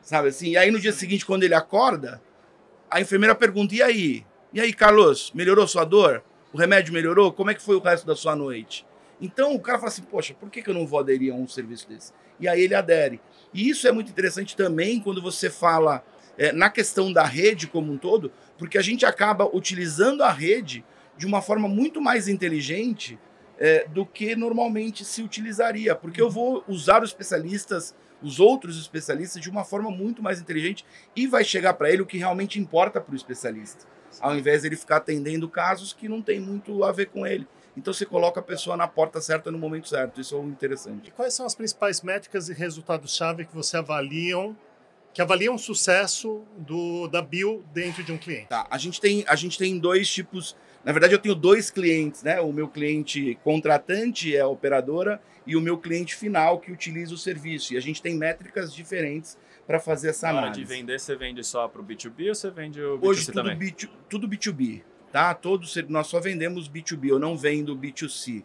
Sabe 0.00 0.28
assim? 0.28 0.50
E 0.50 0.56
aí 0.56 0.70
no 0.70 0.80
dia 0.80 0.92
seguinte, 0.92 1.26
quando 1.26 1.42
ele 1.42 1.54
acorda, 1.54 2.20
a 2.90 3.00
enfermeira 3.00 3.34
pergunta, 3.34 3.74
e 3.74 3.82
aí? 3.82 4.26
E 4.52 4.60
aí, 4.60 4.72
Carlos, 4.72 5.30
melhorou 5.34 5.66
sua 5.66 5.84
dor? 5.84 6.24
O 6.52 6.58
remédio 6.58 6.92
melhorou? 6.92 7.32
Como 7.32 7.50
é 7.50 7.54
que 7.54 7.62
foi 7.62 7.76
o 7.76 7.80
resto 7.80 8.06
da 8.06 8.14
sua 8.14 8.36
noite? 8.36 8.86
Então 9.20 9.54
o 9.54 9.60
cara 9.60 9.78
fala 9.78 9.88
assim, 9.88 10.02
poxa, 10.02 10.34
por 10.34 10.50
que, 10.50 10.62
que 10.62 10.70
eu 10.70 10.74
não 10.74 10.86
vou 10.86 11.00
aderir 11.00 11.32
a 11.32 11.36
um 11.36 11.48
serviço 11.48 11.88
desse? 11.88 12.12
E 12.38 12.46
aí 12.46 12.60
ele 12.60 12.74
adere. 12.74 13.20
E 13.52 13.68
isso 13.68 13.88
é 13.88 13.92
muito 13.92 14.10
interessante 14.10 14.56
também 14.56 15.00
quando 15.00 15.22
você 15.22 15.48
fala 15.48 16.04
é, 16.36 16.52
na 16.52 16.68
questão 16.68 17.12
da 17.12 17.24
rede 17.24 17.66
como 17.66 17.92
um 17.92 17.98
todo, 17.98 18.30
porque 18.58 18.76
a 18.76 18.82
gente 18.82 19.06
acaba 19.06 19.48
utilizando 19.54 20.22
a 20.22 20.30
rede 20.30 20.84
de 21.16 21.26
uma 21.26 21.40
forma 21.40 21.66
muito 21.66 22.00
mais 22.00 22.28
inteligente 22.28 23.18
é, 23.58 23.88
do 23.88 24.04
que 24.04 24.36
normalmente 24.36 25.02
se 25.02 25.22
utilizaria, 25.22 25.94
porque 25.94 26.20
eu 26.20 26.28
vou 26.28 26.62
usar 26.68 27.02
os 27.02 27.08
especialistas, 27.08 27.94
os 28.22 28.38
outros 28.38 28.78
especialistas, 28.78 29.40
de 29.40 29.48
uma 29.48 29.64
forma 29.64 29.90
muito 29.90 30.22
mais 30.22 30.40
inteligente 30.40 30.84
e 31.14 31.26
vai 31.26 31.42
chegar 31.42 31.72
para 31.72 31.90
ele 31.90 32.02
o 32.02 32.06
que 32.06 32.18
realmente 32.18 32.60
importa 32.60 33.00
para 33.00 33.14
o 33.14 33.16
especialista 33.16 33.86
ao 34.20 34.36
invés 34.36 34.62
de 34.62 34.68
ele 34.68 34.76
ficar 34.76 34.96
atendendo 34.96 35.48
casos 35.48 35.92
que 35.92 36.08
não 36.08 36.22
tem 36.22 36.40
muito 36.40 36.84
a 36.84 36.92
ver 36.92 37.06
com 37.06 37.26
ele. 37.26 37.46
Então 37.76 37.92
você 37.92 38.06
coloca 38.06 38.40
a 38.40 38.42
pessoa 38.42 38.76
na 38.76 38.88
porta 38.88 39.20
certa 39.20 39.50
no 39.50 39.58
momento 39.58 39.88
certo. 39.88 40.20
Isso 40.20 40.34
é 40.34 40.38
o 40.38 40.44
interessante. 40.44 41.08
E 41.08 41.10
quais 41.10 41.34
são 41.34 41.44
as 41.44 41.54
principais 41.54 42.00
métricas 42.00 42.48
e 42.48 42.54
resultados-chave 42.54 43.44
que 43.44 43.54
você 43.54 43.76
avaliam, 43.76 44.56
que 45.12 45.20
avaliam 45.20 45.54
o 45.54 45.58
sucesso 45.58 46.42
do, 46.56 47.06
da 47.08 47.20
Bill 47.20 47.62
dentro 47.74 48.02
de 48.02 48.12
um 48.12 48.18
cliente? 48.18 48.48
Tá, 48.48 48.66
a 48.70 48.78
gente 48.78 49.00
tem, 49.00 49.24
a 49.28 49.36
gente 49.36 49.58
tem 49.58 49.78
dois 49.78 50.08
tipos. 50.08 50.56
Na 50.82 50.92
verdade, 50.92 51.14
eu 51.14 51.18
tenho 51.18 51.34
dois 51.34 51.70
clientes, 51.70 52.22
né? 52.22 52.40
O 52.40 52.52
meu 52.52 52.68
cliente 52.68 53.38
contratante 53.44 54.34
é 54.34 54.40
a 54.40 54.48
operadora 54.48 55.20
e 55.46 55.54
o 55.54 55.60
meu 55.60 55.76
cliente 55.76 56.14
final 56.14 56.58
que 56.58 56.72
utiliza 56.72 57.12
o 57.12 57.18
serviço. 57.18 57.74
E 57.74 57.76
a 57.76 57.80
gente 57.80 58.00
tem 58.00 58.16
métricas 58.16 58.72
diferentes 58.72 59.36
para 59.66 59.80
fazer 59.80 60.10
essa 60.10 60.26
Na 60.26 60.38
análise. 60.38 60.60
hora 60.60 60.68
de 60.68 60.74
vender, 60.74 61.00
você 61.00 61.16
vende 61.16 61.42
só 61.42 61.66
para 61.66 61.80
o 61.80 61.84
B2B 61.84 62.28
ou 62.28 62.34
você 62.34 62.50
vende 62.50 62.80
o 62.80 62.98
B2C 62.98 63.06
Hoje 63.06 63.26
tudo, 63.26 63.34
também? 63.34 63.58
B2, 63.58 63.88
tudo 64.08 64.28
B2B, 64.28 64.82
tá? 65.10 65.34
Todos, 65.34 65.74
nós 65.88 66.06
só 66.06 66.20
vendemos 66.20 66.68
B2B, 66.68 67.08
eu 67.08 67.18
não 67.18 67.36
vendo 67.36 67.76
B2C. 67.76 68.44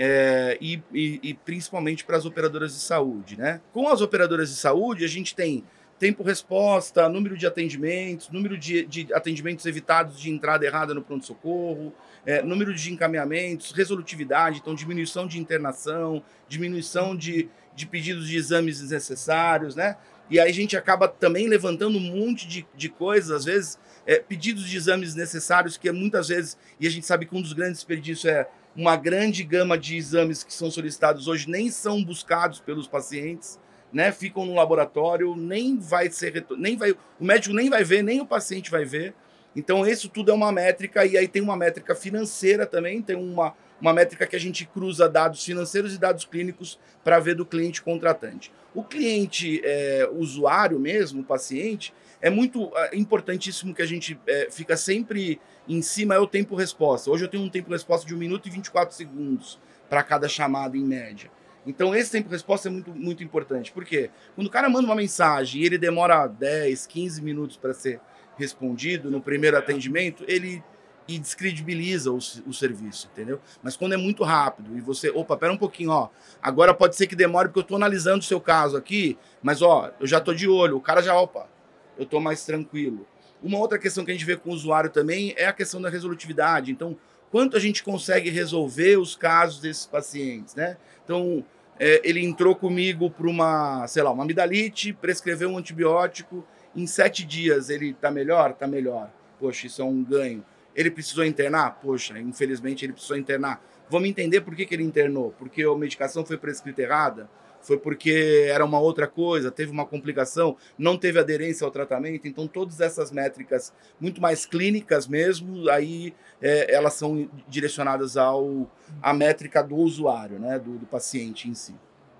É, 0.00 0.56
e, 0.60 0.80
e, 0.92 1.20
e 1.22 1.34
principalmente 1.34 2.04
para 2.04 2.16
as 2.16 2.24
operadoras 2.24 2.72
de 2.72 2.80
saúde, 2.80 3.36
né? 3.36 3.60
Com 3.72 3.88
as 3.88 4.00
operadoras 4.00 4.48
de 4.48 4.56
saúde, 4.56 5.04
a 5.04 5.08
gente 5.08 5.34
tem 5.34 5.64
tempo-resposta, 5.98 7.08
número 7.08 7.36
de 7.36 7.46
atendimentos, 7.46 8.30
número 8.30 8.56
de, 8.56 8.84
de, 8.86 9.12
atendimentos 9.12 9.66
evitados 9.66 10.20
de 10.20 10.30
entrada 10.30 10.64
errada 10.64 10.94
no 10.94 11.02
pronto-socorro, 11.02 11.92
é, 12.24 12.42
número 12.42 12.72
de 12.72 12.92
encaminhamentos, 12.92 13.72
resolutividade, 13.72 14.60
então 14.60 14.74
diminuição 14.74 15.26
de 15.26 15.38
internação, 15.40 16.22
diminuição 16.48 17.16
de, 17.16 17.48
de 17.74 17.86
pedidos 17.86 18.28
de 18.28 18.36
exames 18.36 18.80
desnecessários, 18.80 19.74
né? 19.74 19.96
E 20.30 20.38
aí 20.38 20.50
a 20.50 20.54
gente 20.54 20.76
acaba 20.76 21.08
também 21.08 21.48
levantando 21.48 21.96
um 21.98 22.00
monte 22.00 22.46
de, 22.46 22.66
de 22.76 22.88
coisas, 22.88 23.30
às 23.30 23.44
vezes, 23.44 23.78
é, 24.06 24.18
pedidos 24.18 24.68
de 24.68 24.76
exames 24.76 25.14
necessários, 25.14 25.76
que 25.76 25.90
muitas 25.90 26.28
vezes, 26.28 26.56
e 26.78 26.86
a 26.86 26.90
gente 26.90 27.06
sabe 27.06 27.26
que 27.26 27.34
um 27.34 27.42
dos 27.42 27.52
grandes 27.52 27.78
desperdícios 27.78 28.24
é 28.26 28.48
uma 28.76 28.96
grande 28.96 29.42
gama 29.42 29.76
de 29.76 29.96
exames 29.96 30.44
que 30.44 30.52
são 30.52 30.70
solicitados 30.70 31.26
hoje 31.26 31.50
nem 31.50 31.70
são 31.70 32.02
buscados 32.02 32.60
pelos 32.60 32.86
pacientes, 32.86 33.58
né? 33.92 34.12
Ficam 34.12 34.46
no 34.46 34.54
laboratório, 34.54 35.34
nem 35.34 35.78
vai 35.78 36.10
ser 36.10 36.46
nem 36.56 36.76
vai, 36.76 36.92
o 36.92 37.24
médico 37.24 37.54
nem 37.54 37.68
vai 37.68 37.82
ver, 37.82 38.02
nem 38.02 38.20
o 38.20 38.26
paciente 38.26 38.70
vai 38.70 38.84
ver. 38.84 39.14
Então 39.56 39.86
isso 39.86 40.08
tudo 40.08 40.30
é 40.30 40.34
uma 40.34 40.52
métrica 40.52 41.04
e 41.04 41.16
aí 41.16 41.26
tem 41.26 41.42
uma 41.42 41.56
métrica 41.56 41.94
financeira 41.94 42.66
também, 42.66 43.02
tem 43.02 43.16
uma 43.16 43.54
uma 43.80 43.92
métrica 43.92 44.26
que 44.26 44.36
a 44.36 44.40
gente 44.40 44.64
cruza 44.66 45.08
dados 45.08 45.44
financeiros 45.44 45.94
e 45.94 45.98
dados 45.98 46.24
clínicos 46.24 46.78
para 47.04 47.18
ver 47.18 47.34
do 47.34 47.46
cliente 47.46 47.80
contratante. 47.82 48.52
O 48.74 48.82
cliente 48.82 49.60
é, 49.64 50.08
usuário 50.12 50.78
mesmo, 50.78 51.22
o 51.22 51.24
paciente, 51.24 51.94
é 52.20 52.28
muito 52.28 52.70
é, 52.74 52.96
importantíssimo 52.96 53.74
que 53.74 53.82
a 53.82 53.86
gente 53.86 54.18
é, 54.26 54.48
fica 54.50 54.76
sempre 54.76 55.40
em 55.68 55.82
cima 55.82 56.14
é 56.14 56.18
o 56.18 56.26
tempo-resposta. 56.26 57.10
Hoje 57.10 57.24
eu 57.24 57.28
tenho 57.28 57.42
um 57.42 57.48
tempo-resposta 57.48 58.06
de 58.06 58.14
1 58.14 58.18
minuto 58.18 58.48
e 58.48 58.50
24 58.50 58.94
segundos 58.94 59.58
para 59.88 60.02
cada 60.02 60.28
chamada 60.28 60.76
em 60.76 60.84
média. 60.84 61.30
Então 61.66 61.94
esse 61.94 62.10
tempo-resposta 62.10 62.68
é 62.68 62.70
muito, 62.70 62.90
muito 62.90 63.22
importante. 63.22 63.70
Por 63.70 63.84
quê? 63.84 64.10
Quando 64.34 64.46
o 64.46 64.50
cara 64.50 64.68
manda 64.68 64.86
uma 64.86 64.96
mensagem 64.96 65.60
e 65.60 65.66
ele 65.66 65.76
demora 65.76 66.26
10, 66.26 66.86
15 66.86 67.22
minutos 67.22 67.56
para 67.56 67.74
ser 67.74 68.00
respondido 68.36 69.10
no 69.10 69.20
primeiro 69.20 69.58
atendimento, 69.58 70.24
ele 70.26 70.62
e 71.08 71.18
descredibiliza 71.18 72.12
o, 72.12 72.18
o, 72.18 72.52
serviço, 72.52 73.08
entendeu? 73.10 73.40
Mas 73.62 73.76
quando 73.76 73.94
é 73.94 73.96
muito 73.96 74.22
rápido 74.22 74.76
e 74.76 74.80
você, 74.80 75.08
opa, 75.08 75.38
pera 75.38 75.50
um 75.50 75.56
pouquinho, 75.56 75.90
ó, 75.90 76.10
agora 76.42 76.74
pode 76.74 76.96
ser 76.96 77.06
que 77.06 77.16
demore 77.16 77.48
porque 77.48 77.60
eu 77.60 77.62
estou 77.62 77.78
analisando 77.78 78.18
o 78.18 78.22
seu 78.22 78.38
caso 78.38 78.76
aqui, 78.76 79.16
mas 79.42 79.62
ó, 79.62 79.90
eu 79.98 80.06
já 80.06 80.18
estou 80.18 80.34
de 80.34 80.46
olho, 80.46 80.76
o 80.76 80.80
cara 80.82 81.00
já, 81.02 81.18
opa, 81.18 81.48
eu 81.96 82.04
estou 82.04 82.20
mais 82.20 82.44
tranquilo. 82.44 83.06
Uma 83.42 83.58
outra 83.58 83.78
questão 83.78 84.04
que 84.04 84.10
a 84.10 84.14
gente 84.14 84.26
vê 84.26 84.36
com 84.36 84.50
o 84.50 84.52
usuário 84.52 84.90
também 84.90 85.32
é 85.36 85.46
a 85.46 85.52
questão 85.52 85.80
da 85.80 85.88
resolutividade. 85.88 86.70
Então, 86.70 86.96
quanto 87.30 87.56
a 87.56 87.60
gente 87.60 87.82
consegue 87.82 88.28
resolver 88.28 88.98
os 88.98 89.16
casos 89.16 89.60
desses 89.60 89.86
pacientes, 89.86 90.54
né? 90.54 90.76
Então, 91.04 91.44
é, 91.78 92.02
ele 92.04 92.22
entrou 92.22 92.54
comigo 92.54 93.08
para 93.08 93.28
uma, 93.28 93.86
sei 93.86 94.02
lá, 94.02 94.10
uma 94.10 94.24
amidalite, 94.24 94.92
prescreveu 94.92 95.48
um 95.48 95.56
antibiótico, 95.56 96.44
em 96.74 96.86
sete 96.86 97.24
dias 97.24 97.70
ele 97.70 97.90
está 97.90 98.10
melhor? 98.10 98.50
Está 98.50 98.66
melhor. 98.66 99.10
Poxa, 99.38 99.66
isso 99.66 99.80
é 99.80 99.84
um 99.84 100.02
ganho. 100.02 100.44
Ele 100.78 100.90
precisou 100.90 101.24
internar? 101.24 101.80
Poxa, 101.82 102.18
infelizmente 102.18 102.84
ele 102.84 102.92
precisou 102.92 103.16
internar. 103.16 103.60
Vamos 103.90 104.08
entender 104.08 104.42
por 104.42 104.54
que, 104.54 104.64
que 104.64 104.74
ele 104.74 104.84
internou. 104.84 105.34
Porque 105.36 105.64
a 105.64 105.74
medicação 105.74 106.24
foi 106.24 106.38
prescrita 106.38 106.82
errada? 106.82 107.28
foi 107.60 107.76
porque 107.76 108.46
era 108.48 108.64
uma 108.64 108.78
outra 108.78 109.06
coisa, 109.06 109.50
teve 109.50 109.70
uma 109.72 109.84
complicação, 109.84 110.56
não 110.78 110.96
teve 110.96 111.18
aderência 111.18 111.64
ao 111.64 111.70
tratamento. 111.70 112.28
Então, 112.28 112.46
todas 112.46 112.80
essas 112.80 113.10
métricas, 113.10 113.72
muito 114.00 114.20
mais 114.20 114.46
clínicas 114.46 115.06
mesmo, 115.06 115.68
aí 115.68 116.14
é, 116.40 116.72
elas 116.72 116.94
são 116.94 117.28
direcionadas 117.48 118.16
ao 118.16 118.70
à 119.02 119.12
métrica 119.12 119.62
do 119.62 119.76
usuário, 119.76 120.38
né, 120.38 120.58
do, 120.58 120.78
do 120.78 120.86
paciente 120.86 121.48
em 121.48 121.54
si. 121.54 121.74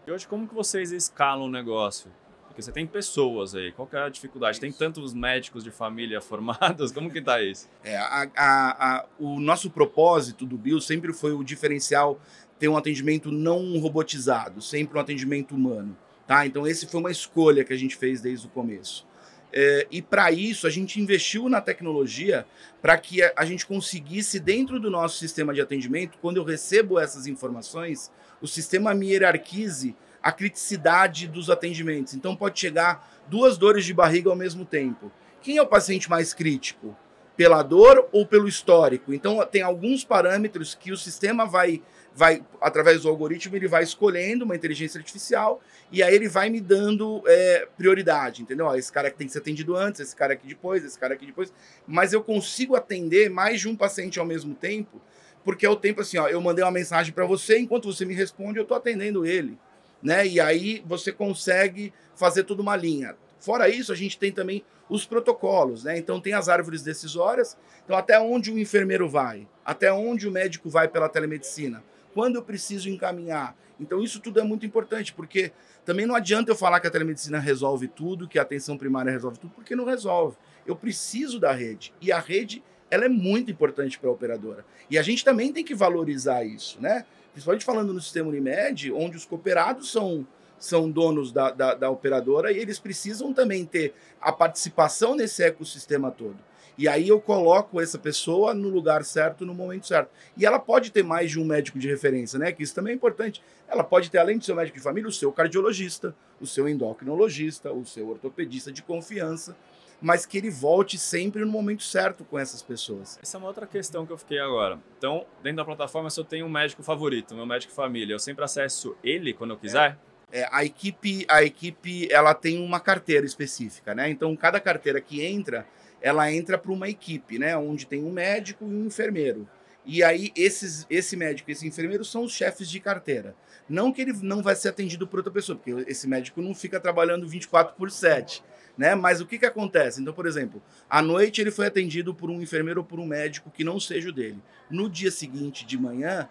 E 0.06 0.10
hoje, 0.10 0.26
como 0.26 0.48
que 0.48 0.54
vocês 0.54 0.92
escalam 0.92 1.46
o 1.46 1.50
negócio? 1.50 2.10
Porque 2.58 2.64
você 2.64 2.72
tem 2.72 2.88
pessoas 2.88 3.54
aí, 3.54 3.70
qual 3.70 3.86
que 3.86 3.94
é 3.94 4.00
a 4.00 4.08
dificuldade? 4.08 4.58
Tem 4.58 4.72
tantos 4.72 5.14
médicos 5.14 5.62
de 5.62 5.70
família 5.70 6.18
formados, 6.20 6.90
como 6.90 7.08
que 7.08 7.22
tá 7.22 7.40
isso? 7.40 7.68
É, 7.84 7.96
a, 7.96 8.28
a, 8.36 8.96
a, 8.96 9.06
o 9.16 9.38
nosso 9.38 9.70
propósito 9.70 10.44
do 10.44 10.58
Bill 10.58 10.80
sempre 10.80 11.12
foi 11.12 11.30
o 11.30 11.44
diferencial 11.44 12.20
ter 12.58 12.66
um 12.66 12.76
atendimento 12.76 13.30
não 13.30 13.78
robotizado, 13.78 14.60
sempre 14.60 14.98
um 14.98 15.00
atendimento 15.00 15.54
humano. 15.54 15.96
Tá? 16.26 16.44
Então, 16.46 16.66
esse 16.66 16.88
foi 16.88 16.98
uma 16.98 17.12
escolha 17.12 17.62
que 17.62 17.72
a 17.72 17.76
gente 17.76 17.94
fez 17.94 18.20
desde 18.20 18.48
o 18.48 18.50
começo. 18.50 19.06
É, 19.52 19.86
e 19.88 20.02
para 20.02 20.32
isso, 20.32 20.66
a 20.66 20.70
gente 20.70 21.00
investiu 21.00 21.48
na 21.48 21.60
tecnologia 21.60 22.44
para 22.82 22.98
que 22.98 23.22
a, 23.22 23.32
a, 23.36 23.44
gente 23.44 23.64
conseguisse, 23.64 24.40
dentro 24.40 24.80
do 24.80 24.90
nosso 24.90 25.16
sistema 25.16 25.54
de 25.54 25.60
atendimento, 25.60 26.18
quando 26.20 26.38
eu 26.38 26.44
recebo 26.44 26.98
essas 26.98 27.28
informações, 27.28 28.10
o 28.42 28.48
sistema 28.48 28.92
me 28.94 29.12
hierarquize 29.12 29.94
a 30.28 30.32
criticidade 30.32 31.26
dos 31.26 31.48
atendimentos. 31.48 32.12
Então, 32.12 32.36
pode 32.36 32.60
chegar 32.60 33.10
duas 33.28 33.56
dores 33.56 33.84
de 33.86 33.94
barriga 33.94 34.28
ao 34.28 34.36
mesmo 34.36 34.64
tempo. 34.64 35.10
Quem 35.40 35.56
é 35.56 35.62
o 35.62 35.66
paciente 35.66 36.10
mais 36.10 36.34
crítico? 36.34 36.94
Pela 37.34 37.62
dor 37.62 38.08
ou 38.12 38.26
pelo 38.26 38.46
histórico? 38.46 39.14
Então, 39.14 39.42
tem 39.46 39.62
alguns 39.62 40.04
parâmetros 40.04 40.74
que 40.74 40.92
o 40.92 40.96
sistema 40.98 41.46
vai 41.46 41.82
vai, 42.14 42.44
através 42.60 43.02
do 43.02 43.08
algoritmo, 43.08 43.54
ele 43.54 43.68
vai 43.68 43.84
escolhendo 43.84 44.44
uma 44.44 44.56
inteligência 44.56 44.98
artificial 44.98 45.62
e 45.92 46.02
aí 46.02 46.12
ele 46.12 46.28
vai 46.28 46.50
me 46.50 46.60
dando 46.60 47.22
é, 47.24 47.68
prioridade, 47.76 48.42
entendeu? 48.42 48.66
Ó, 48.66 48.74
esse 48.74 48.92
cara 48.92 49.08
que 49.08 49.16
tem 49.16 49.28
que 49.28 49.32
ser 49.32 49.38
atendido 49.38 49.76
antes, 49.76 50.00
esse 50.00 50.16
cara 50.16 50.32
aqui 50.32 50.48
depois, 50.48 50.84
esse 50.84 50.98
cara 50.98 51.14
aqui 51.14 51.24
depois. 51.24 51.52
Mas 51.86 52.12
eu 52.12 52.20
consigo 52.20 52.74
atender 52.74 53.30
mais 53.30 53.60
de 53.60 53.68
um 53.68 53.76
paciente 53.76 54.18
ao 54.18 54.26
mesmo 54.26 54.52
tempo, 54.52 55.00
porque 55.44 55.64
é 55.64 55.70
o 55.70 55.76
tempo 55.76 56.00
assim, 56.00 56.18
ó, 56.18 56.26
eu 56.26 56.40
mandei 56.40 56.64
uma 56.64 56.72
mensagem 56.72 57.12
para 57.12 57.24
você, 57.24 57.56
enquanto 57.56 57.90
você 57.90 58.04
me 58.04 58.14
responde, 58.14 58.58
eu 58.58 58.64
estou 58.64 58.76
atendendo 58.76 59.24
ele, 59.24 59.56
né? 60.02 60.26
E 60.26 60.40
aí 60.40 60.82
você 60.86 61.12
consegue 61.12 61.92
fazer 62.14 62.44
toda 62.44 62.62
uma 62.62 62.76
linha. 62.76 63.16
Fora 63.40 63.68
isso, 63.68 63.92
a 63.92 63.96
gente 63.96 64.18
tem 64.18 64.32
também 64.32 64.64
os 64.88 65.04
protocolos, 65.04 65.84
né? 65.84 65.98
Então 65.98 66.20
tem 66.20 66.32
as 66.32 66.48
árvores 66.48 66.82
decisórias, 66.82 67.56
então 67.84 67.96
até 67.96 68.18
onde 68.18 68.50
o 68.50 68.58
enfermeiro 68.58 69.08
vai, 69.08 69.46
até 69.64 69.92
onde 69.92 70.26
o 70.26 70.32
médico 70.32 70.68
vai 70.68 70.88
pela 70.88 71.08
telemedicina 71.08 71.82
quando 72.18 72.36
eu 72.36 72.42
preciso 72.42 72.88
encaminhar. 72.88 73.56
Então, 73.78 74.02
isso 74.02 74.18
tudo 74.18 74.40
é 74.40 74.42
muito 74.42 74.66
importante, 74.66 75.12
porque 75.12 75.52
também 75.84 76.04
não 76.04 76.16
adianta 76.16 76.50
eu 76.50 76.56
falar 76.56 76.80
que 76.80 76.86
a 76.88 76.90
telemedicina 76.90 77.38
resolve 77.38 77.86
tudo, 77.86 78.26
que 78.26 78.40
a 78.40 78.42
atenção 78.42 78.76
primária 78.76 79.12
resolve 79.12 79.38
tudo, 79.38 79.52
porque 79.54 79.76
não 79.76 79.84
resolve. 79.84 80.36
Eu 80.66 80.74
preciso 80.74 81.38
da 81.38 81.52
rede. 81.52 81.94
E 82.00 82.10
a 82.10 82.18
rede, 82.18 82.60
ela 82.90 83.04
é 83.04 83.08
muito 83.08 83.52
importante 83.52 83.98
para 84.00 84.08
a 84.10 84.12
operadora. 84.12 84.64
E 84.90 84.98
a 84.98 85.02
gente 85.02 85.24
também 85.24 85.52
tem 85.52 85.64
que 85.64 85.76
valorizar 85.76 86.44
isso, 86.44 86.80
né? 86.80 87.06
Principalmente 87.32 87.64
falando 87.64 87.92
no 87.92 88.00
sistema 88.00 88.28
Unimed, 88.28 88.92
onde 88.92 89.16
os 89.16 89.24
cooperados 89.24 89.90
são, 89.92 90.26
são 90.58 90.90
donos 90.90 91.32
da, 91.32 91.50
da, 91.50 91.74
da 91.74 91.90
operadora 91.90 92.50
e 92.52 92.58
eles 92.58 92.78
precisam 92.78 93.32
também 93.32 93.64
ter 93.64 93.94
a 94.20 94.32
participação 94.32 95.14
nesse 95.14 95.42
ecossistema 95.42 96.10
todo. 96.10 96.36
E 96.78 96.86
aí 96.86 97.08
eu 97.08 97.20
coloco 97.20 97.80
essa 97.80 97.98
pessoa 97.98 98.54
no 98.54 98.68
lugar 98.68 99.04
certo, 99.04 99.44
no 99.44 99.52
momento 99.52 99.88
certo. 99.88 100.10
E 100.36 100.46
ela 100.46 100.60
pode 100.60 100.92
ter 100.92 101.02
mais 101.02 101.28
de 101.28 101.40
um 101.40 101.44
médico 101.44 101.76
de 101.76 101.88
referência, 101.88 102.38
né? 102.38 102.52
Que 102.52 102.62
isso 102.62 102.72
também 102.72 102.92
é 102.92 102.94
importante. 102.94 103.42
Ela 103.66 103.82
pode 103.82 104.08
ter, 104.08 104.18
além 104.18 104.38
do 104.38 104.44
seu 104.44 104.54
médico 104.54 104.78
de 104.78 104.84
família, 104.84 105.08
o 105.08 105.12
seu 105.12 105.32
cardiologista, 105.32 106.14
o 106.40 106.46
seu 106.46 106.68
endocrinologista, 106.68 107.72
o 107.72 107.84
seu 107.84 108.08
ortopedista 108.08 108.70
de 108.70 108.80
confiança, 108.80 109.56
mas 110.00 110.24
que 110.24 110.38
ele 110.38 110.50
volte 110.50 110.98
sempre 110.98 111.44
no 111.44 111.50
momento 111.50 111.82
certo 111.82 112.24
com 112.24 112.38
essas 112.38 112.62
pessoas. 112.62 113.18
Essa 113.22 113.36
é 113.36 113.38
uma 113.38 113.48
outra 113.48 113.66
questão 113.66 114.06
que 114.06 114.12
eu 114.12 114.18
fiquei 114.18 114.38
agora. 114.38 114.78
Então, 114.96 115.26
dentro 115.42 115.56
da 115.56 115.64
plataforma, 115.64 116.08
se 116.10 116.20
eu 116.20 116.24
tenho 116.24 116.46
um 116.46 116.50
médico 116.50 116.82
favorito, 116.82 117.34
meu 117.34 117.46
médico 117.46 117.72
família, 117.72 118.14
eu 118.14 118.18
sempre 118.18 118.44
acesso 118.44 118.96
ele 119.02 119.32
quando 119.32 119.50
eu 119.50 119.58
quiser? 119.58 119.98
É. 120.04 120.08
É, 120.30 120.46
a 120.52 120.62
equipe, 120.62 121.24
a 121.26 121.42
equipe, 121.42 122.06
ela 122.12 122.34
tem 122.34 122.62
uma 122.62 122.78
carteira 122.78 123.24
específica, 123.24 123.94
né? 123.94 124.10
Então, 124.10 124.36
cada 124.36 124.60
carteira 124.60 125.00
que 125.00 125.24
entra, 125.24 125.66
ela 126.02 126.30
entra 126.30 126.58
para 126.58 126.70
uma 126.70 126.88
equipe, 126.88 127.38
né, 127.38 127.56
onde 127.56 127.86
tem 127.86 128.04
um 128.04 128.12
médico 128.12 128.64
e 128.64 128.74
um 128.74 128.86
enfermeiro. 128.86 129.48
E 129.84 130.04
aí 130.04 130.30
esses, 130.36 130.86
esse 130.90 131.16
médico 131.16 131.50
e 131.50 131.52
esse 131.52 131.66
enfermeiro 131.66 132.04
são 132.04 132.24
os 132.24 132.32
chefes 132.32 132.68
de 132.68 132.78
carteira. 132.78 133.34
Não 133.66 133.90
que 133.90 134.02
ele 134.02 134.12
não 134.22 134.42
vai 134.42 134.54
ser 134.54 134.68
atendido 134.68 135.06
por 135.06 135.20
outra 135.20 135.32
pessoa, 135.32 135.56
porque 135.56 135.90
esse 135.90 136.06
médico 136.06 136.42
não 136.42 136.54
fica 136.54 136.78
trabalhando 136.78 137.26
24 137.26 137.74
por 137.74 137.90
7. 137.90 138.42
Né? 138.78 138.94
Mas 138.94 139.20
o 139.20 139.26
que, 139.26 139.40
que 139.40 139.44
acontece? 139.44 140.00
Então, 140.00 140.14
por 140.14 140.24
exemplo, 140.24 140.62
à 140.88 141.02
noite 141.02 141.40
ele 141.40 141.50
foi 141.50 141.66
atendido 141.66 142.14
por 142.14 142.30
um 142.30 142.40
enfermeiro 142.40 142.80
ou 142.80 142.86
por 142.86 143.00
um 143.00 143.06
médico 143.06 143.50
que 143.50 143.64
não 143.64 143.80
seja 143.80 144.10
o 144.10 144.12
dele. 144.12 144.40
No 144.70 144.88
dia 144.88 145.10
seguinte, 145.10 145.66
de 145.66 145.76
manhã, 145.76 146.28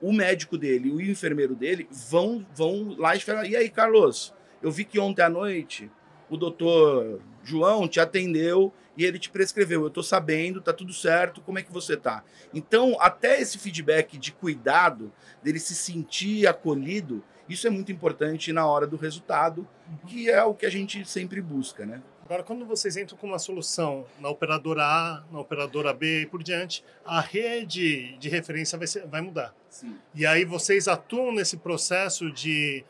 o 0.00 0.10
médico 0.10 0.56
dele 0.56 0.88
e 0.88 0.92
o 0.92 1.00
enfermeiro 1.02 1.54
dele 1.54 1.86
vão, 2.08 2.46
vão 2.54 2.96
lá 2.98 3.14
e 3.14 3.20
falar: 3.20 3.46
E 3.46 3.54
aí, 3.54 3.68
Carlos, 3.68 4.32
eu 4.62 4.70
vi 4.70 4.86
que 4.86 4.98
ontem 4.98 5.20
à 5.20 5.28
noite 5.28 5.90
o 6.30 6.38
doutor 6.38 7.20
João 7.44 7.86
te 7.86 8.00
atendeu 8.00 8.72
e 8.96 9.04
ele 9.04 9.18
te 9.18 9.28
prescreveu. 9.28 9.82
Eu 9.82 9.88
estou 9.88 10.02
sabendo, 10.02 10.60
tá 10.60 10.72
tudo 10.72 10.94
certo, 10.94 11.42
como 11.42 11.58
é 11.58 11.62
que 11.62 11.72
você 11.72 11.96
tá? 11.96 12.24
Então, 12.54 12.96
até 12.98 13.40
esse 13.40 13.58
feedback 13.58 14.16
de 14.16 14.32
cuidado, 14.32 15.12
dele 15.42 15.58
se 15.58 15.74
sentir 15.74 16.46
acolhido, 16.46 17.22
isso 17.50 17.66
é 17.66 17.70
muito 17.70 17.90
importante 17.90 18.52
na 18.52 18.66
hora 18.66 18.86
do 18.86 18.96
resultado, 18.96 19.66
que 20.06 20.30
é 20.30 20.42
o 20.44 20.54
que 20.54 20.64
a 20.64 20.70
gente 20.70 21.04
sempre 21.04 21.40
busca, 21.40 21.84
né? 21.84 22.00
Agora, 22.24 22.44
quando 22.44 22.64
vocês 22.64 22.96
entram 22.96 23.18
com 23.18 23.26
uma 23.26 23.40
solução 23.40 24.06
na 24.20 24.28
operadora 24.28 24.84
A, 24.84 25.24
na 25.32 25.40
operadora 25.40 25.92
B 25.92 26.22
e 26.22 26.26
por 26.26 26.44
diante, 26.44 26.84
a 27.04 27.20
rede 27.20 28.16
de 28.18 28.28
referência 28.28 28.78
vai, 28.78 28.86
ser, 28.86 29.04
vai 29.08 29.20
mudar. 29.20 29.52
Sim. 29.68 29.96
E 30.14 30.24
aí 30.24 30.44
vocês 30.44 30.86
atuam 30.86 31.32
nesse 31.32 31.56
processo 31.56 32.30
de, 32.30 32.84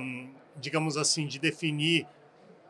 um, 0.00 0.30
digamos 0.56 0.96
assim, 0.96 1.28
de 1.28 1.38
definir 1.38 2.08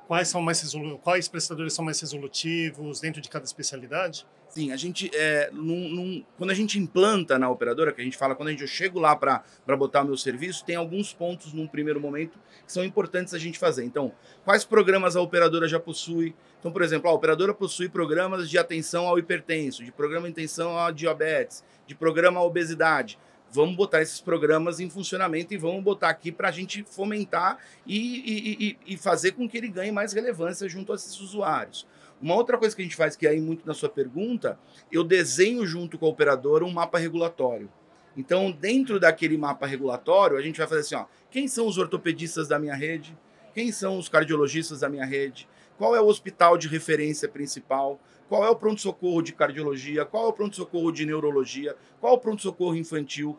quais 0.06 0.28
são 0.28 0.40
mais 0.40 0.75
quais 1.02 1.28
prestadores 1.28 1.72
são 1.72 1.84
mais 1.84 2.00
resolutivos 2.00 3.00
dentro 3.00 3.20
de 3.20 3.28
cada 3.28 3.44
especialidade? 3.44 4.26
Sim, 4.48 4.72
a 4.72 4.76
gente 4.76 5.10
é, 5.12 5.50
num, 5.52 5.88
num, 5.88 6.25
quando 6.38 6.50
a 6.50 6.54
gente 6.54 6.78
implanta 6.78 7.38
na 7.38 7.50
operadora, 7.50 7.92
que 7.92 8.00
a 8.00 8.04
gente 8.04 8.16
fala 8.16 8.34
quando 8.34 8.48
a 8.48 8.50
gente, 8.52 8.62
eu 8.62 8.68
chego 8.68 8.98
lá 8.98 9.14
para 9.14 9.42
botar 9.76 10.02
o 10.02 10.06
meu 10.06 10.16
serviço, 10.16 10.64
tem 10.64 10.76
alguns 10.76 11.12
pontos 11.12 11.52
num 11.52 11.66
primeiro 11.66 12.00
momento 12.00 12.38
que 12.64 12.72
são 12.72 12.84
importantes 12.84 13.34
a 13.34 13.38
gente 13.38 13.58
fazer. 13.58 13.84
Então, 13.84 14.12
quais 14.44 14.64
programas 14.64 15.16
a 15.16 15.20
operadora 15.20 15.68
já 15.68 15.80
possui? 15.80 16.34
Então, 16.58 16.72
por 16.72 16.82
exemplo, 16.82 17.10
a 17.10 17.12
operadora 17.12 17.52
possui 17.52 17.88
programas 17.88 18.48
de 18.48 18.56
atenção 18.56 19.06
ao 19.06 19.18
hipertenso, 19.18 19.84
de 19.84 19.92
programa 19.92 20.26
de 20.26 20.32
atenção 20.32 20.78
à 20.78 20.90
diabetes, 20.90 21.64
de 21.86 21.94
programa 21.94 22.40
à 22.40 22.44
obesidade 22.44 23.18
vamos 23.52 23.76
botar 23.76 24.02
esses 24.02 24.20
programas 24.20 24.80
em 24.80 24.90
funcionamento 24.90 25.54
e 25.54 25.56
vamos 25.56 25.82
botar 25.82 26.08
aqui 26.08 26.30
para 26.30 26.48
a 26.48 26.52
gente 26.52 26.84
fomentar 26.84 27.58
e, 27.86 28.76
e, 28.86 28.94
e, 28.94 28.96
fazer 28.96 29.32
com 29.32 29.48
que 29.48 29.56
ele 29.56 29.68
ganhe 29.68 29.92
mais 29.92 30.12
relevância 30.12 30.68
junto 30.68 30.92
a 30.92 30.96
esses 30.96 31.20
usuários. 31.20 31.86
Uma 32.20 32.34
outra 32.34 32.56
coisa 32.56 32.74
que 32.74 32.82
a 32.82 32.84
gente 32.84 32.96
faz, 32.96 33.14
que 33.14 33.26
é 33.26 33.30
aí 33.30 33.40
muito 33.40 33.66
na 33.66 33.74
sua 33.74 33.88
pergunta, 33.88 34.58
eu 34.90 35.04
desenho 35.04 35.66
junto 35.66 35.98
com 35.98 36.06
a 36.06 36.08
operadora 36.08 36.64
um 36.64 36.72
mapa 36.72 36.98
regulatório. 36.98 37.70
Então, 38.16 38.50
dentro 38.50 38.98
daquele 38.98 39.36
mapa 39.36 39.66
regulatório, 39.66 40.38
a 40.38 40.42
gente 40.42 40.56
vai 40.56 40.66
fazer 40.66 40.80
assim: 40.80 40.94
ó, 40.94 41.04
quem 41.30 41.46
são 41.46 41.66
os 41.66 41.76
ortopedistas 41.76 42.48
da 42.48 42.58
minha 42.58 42.74
rede? 42.74 43.16
Quem 43.54 43.70
são 43.70 43.98
os 43.98 44.08
cardiologistas 44.08 44.80
da 44.80 44.88
minha 44.88 45.04
rede? 45.04 45.46
Qual 45.78 45.95
é 45.95 46.00
o 46.00 46.06
hospital 46.06 46.56
de 46.56 46.68
referência 46.68 47.28
principal? 47.28 48.00
qual 48.28 48.45
é 48.45 48.50
o 48.50 48.56
pronto-socorro 48.56 49.23
de 49.23 49.33
cardiologia, 49.33 50.04
qual 50.04 50.26
é 50.26 50.28
o 50.28 50.33
pronto-socorro 50.33 50.90
de 50.92 51.06
neurologia, 51.06 51.76
qual 52.00 52.14
é 52.14 52.16
o 52.16 52.21
pronto-socorro 52.21 52.75
infantil. 52.75 53.38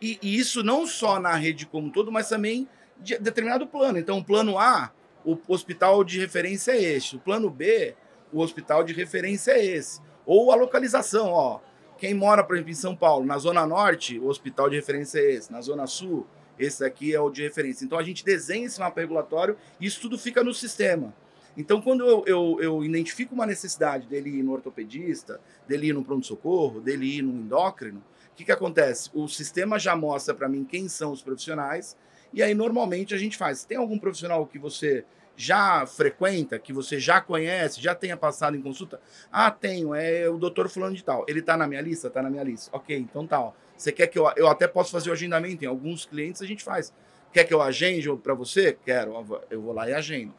E, 0.00 0.18
e, 0.22 0.36
isso 0.36 0.62
não 0.62 0.86
só 0.86 1.20
na 1.20 1.34
rede 1.34 1.66
como 1.66 1.88
um 1.88 1.90
todo, 1.90 2.10
mas 2.10 2.28
também 2.28 2.68
de 2.98 3.18
determinado 3.18 3.66
plano. 3.66 3.98
Então, 3.98 4.18
o 4.18 4.24
plano 4.24 4.58
A, 4.58 4.90
o 5.24 5.38
hospital 5.46 6.02
de 6.02 6.18
referência 6.18 6.72
é 6.72 6.82
este. 6.82 7.16
O 7.16 7.20
plano 7.20 7.48
B, 7.48 7.94
o 8.32 8.40
hospital 8.40 8.82
de 8.82 8.92
referência 8.92 9.52
é 9.52 9.64
esse. 9.64 10.00
Ou 10.26 10.50
a 10.50 10.56
localização, 10.56 11.30
ó. 11.30 11.60
quem 11.98 12.14
mora, 12.14 12.42
por 12.42 12.56
exemplo, 12.56 12.72
em 12.72 12.74
São 12.74 12.96
Paulo, 12.96 13.24
na 13.24 13.38
Zona 13.38 13.66
Norte, 13.66 14.18
o 14.18 14.26
hospital 14.26 14.68
de 14.68 14.76
referência 14.76 15.20
é 15.20 15.34
esse. 15.34 15.52
Na 15.52 15.60
Zona 15.60 15.86
Sul, 15.86 16.26
esse 16.58 16.84
aqui 16.84 17.14
é 17.14 17.20
o 17.20 17.30
de 17.30 17.42
referência. 17.42 17.84
Então 17.84 17.98
a 17.98 18.02
gente 18.02 18.24
desenha 18.24 18.66
esse 18.66 18.80
mapa 18.80 19.00
regulatório 19.00 19.56
e 19.80 19.86
isso 19.86 20.00
tudo 20.00 20.18
fica 20.18 20.42
no 20.42 20.52
sistema. 20.52 21.14
Então, 21.56 21.82
quando 21.82 22.06
eu, 22.06 22.24
eu, 22.26 22.58
eu 22.60 22.84
identifico 22.84 23.34
uma 23.34 23.46
necessidade 23.46 24.06
dele 24.06 24.30
ir 24.30 24.42
no 24.42 24.52
ortopedista, 24.52 25.40
dele 25.68 25.88
ir 25.88 25.92
no 25.92 26.02
pronto-socorro, 26.02 26.80
dele 26.80 27.18
ir 27.18 27.22
no 27.22 27.32
endócrino, 27.32 28.02
o 28.32 28.34
que, 28.34 28.44
que 28.44 28.52
acontece? 28.52 29.10
O 29.12 29.28
sistema 29.28 29.78
já 29.78 29.94
mostra 29.94 30.34
para 30.34 30.48
mim 30.48 30.64
quem 30.64 30.88
são 30.88 31.12
os 31.12 31.22
profissionais, 31.22 31.96
e 32.32 32.42
aí 32.42 32.54
normalmente 32.54 33.14
a 33.14 33.18
gente 33.18 33.36
faz. 33.36 33.64
Tem 33.64 33.76
algum 33.76 33.98
profissional 33.98 34.46
que 34.46 34.58
você 34.58 35.04
já 35.36 35.86
frequenta, 35.86 36.58
que 36.58 36.72
você 36.72 36.98
já 36.98 37.20
conhece, 37.20 37.80
já 37.80 37.94
tenha 37.94 38.16
passado 38.16 38.56
em 38.56 38.62
consulta? 38.62 39.00
Ah, 39.30 39.50
tenho, 39.50 39.94
é 39.94 40.28
o 40.28 40.38
doutor 40.38 40.68
fulano 40.68 40.94
de 40.94 41.04
tal. 41.04 41.24
Ele 41.28 41.40
está 41.40 41.56
na 41.56 41.66
minha 41.66 41.80
lista? 41.80 42.08
Está 42.08 42.22
na 42.22 42.30
minha 42.30 42.42
lista. 42.42 42.70
Ok, 42.74 42.96
então 42.96 43.26
tal. 43.26 43.56
Você 43.76 43.92
quer 43.92 44.06
que 44.06 44.18
eu... 44.18 44.30
Eu 44.36 44.48
até 44.48 44.66
posso 44.68 44.90
fazer 44.90 45.10
o 45.10 45.12
agendamento, 45.12 45.64
em 45.64 45.66
alguns 45.66 46.06
clientes 46.06 46.40
a 46.42 46.46
gente 46.46 46.62
faz. 46.62 46.92
Quer 47.32 47.44
que 47.44 47.52
eu 47.52 47.62
agende 47.62 48.14
para 48.16 48.34
você? 48.34 48.76
Quero. 48.84 49.14
Eu 49.50 49.62
vou 49.62 49.72
lá 49.72 49.88
e 49.88 49.94
agendo. 49.94 50.34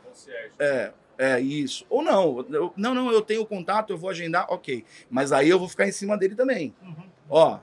É, 0.60 0.94
é 1.24 1.40
isso. 1.40 1.86
Ou 1.90 2.02
não. 2.02 2.46
Eu, 2.50 2.74
não, 2.76 2.94
não, 2.94 3.12
eu 3.12 3.22
tenho 3.22 3.46
contato, 3.46 3.92
eu 3.92 3.98
vou 3.98 4.10
agendar, 4.10 4.46
ok. 4.50 4.84
Mas 5.10 5.32
aí 5.32 5.50
eu 5.50 5.60
vou 5.60 5.70
ficar 5.70 5.88
em 5.88 5.92
cima 5.92 6.18
dele 6.18 6.36
também. 6.36 6.76
Uhum. 6.82 7.10
Ó, 7.30 7.60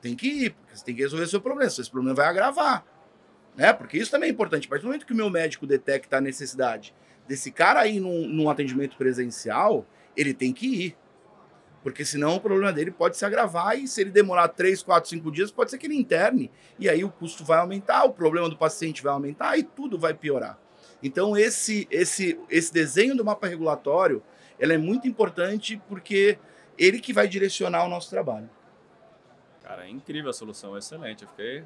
tem 0.00 0.14
que 0.14 0.26
ir, 0.28 0.50
porque 0.50 0.76
você 0.76 0.84
tem 0.84 0.94
que 0.94 1.02
resolver 1.02 1.26
seu 1.26 1.40
problema. 1.40 1.68
Esse 1.68 1.90
problema 1.90 2.14
vai 2.14 2.26
agravar. 2.26 2.84
Né? 3.56 3.72
Porque 3.72 3.98
isso 3.98 4.10
também 4.10 4.28
é 4.28 4.32
importante. 4.32 4.66
A 4.66 4.70
partir 4.70 4.82
do 4.82 4.86
momento 4.86 5.06
que 5.06 5.12
o 5.12 5.16
meu 5.16 5.28
médico 5.28 5.66
detecta 5.66 6.18
a 6.18 6.20
necessidade 6.20 6.94
desse 7.26 7.50
cara 7.50 7.80
aí 7.80 8.00
num, 8.00 8.26
num 8.26 8.50
atendimento 8.50 8.96
presencial, 8.96 9.86
ele 10.16 10.34
tem 10.34 10.52
que 10.52 10.66
ir. 10.66 10.96
Porque 11.82 12.04
senão 12.04 12.36
o 12.36 12.40
problema 12.40 12.72
dele 12.72 12.90
pode 12.90 13.16
se 13.16 13.24
agravar 13.24 13.78
e 13.78 13.88
se 13.88 14.02
ele 14.02 14.10
demorar 14.10 14.48
3, 14.48 14.82
4, 14.82 15.08
5 15.10 15.30
dias, 15.30 15.50
pode 15.50 15.70
ser 15.70 15.78
que 15.78 15.86
ele 15.86 15.96
interne. 15.96 16.50
E 16.78 16.88
aí 16.88 17.02
o 17.02 17.10
custo 17.10 17.42
vai 17.42 17.58
aumentar, 17.58 18.04
o 18.04 18.12
problema 18.12 18.48
do 18.48 18.56
paciente 18.56 19.02
vai 19.02 19.12
aumentar 19.12 19.56
e 19.56 19.62
tudo 19.62 19.98
vai 19.98 20.12
piorar. 20.12 20.58
Então 21.02 21.36
esse, 21.36 21.86
esse, 21.90 22.38
esse 22.48 22.72
desenho 22.72 23.16
do 23.16 23.24
mapa 23.24 23.46
regulatório 23.46 24.22
ela 24.58 24.74
é 24.74 24.78
muito 24.78 25.08
importante 25.08 25.80
porque 25.88 26.38
ele 26.78 27.00
que 27.00 27.12
vai 27.12 27.26
direcionar 27.26 27.84
o 27.84 27.88
nosso 27.88 28.10
trabalho. 28.10 28.48
Cara, 29.62 29.86
é 29.86 29.90
incrível 29.90 30.30
a 30.30 30.32
solução, 30.32 30.76
excelente. 30.76 31.22
Eu 31.22 31.28
fiquei 31.28 31.64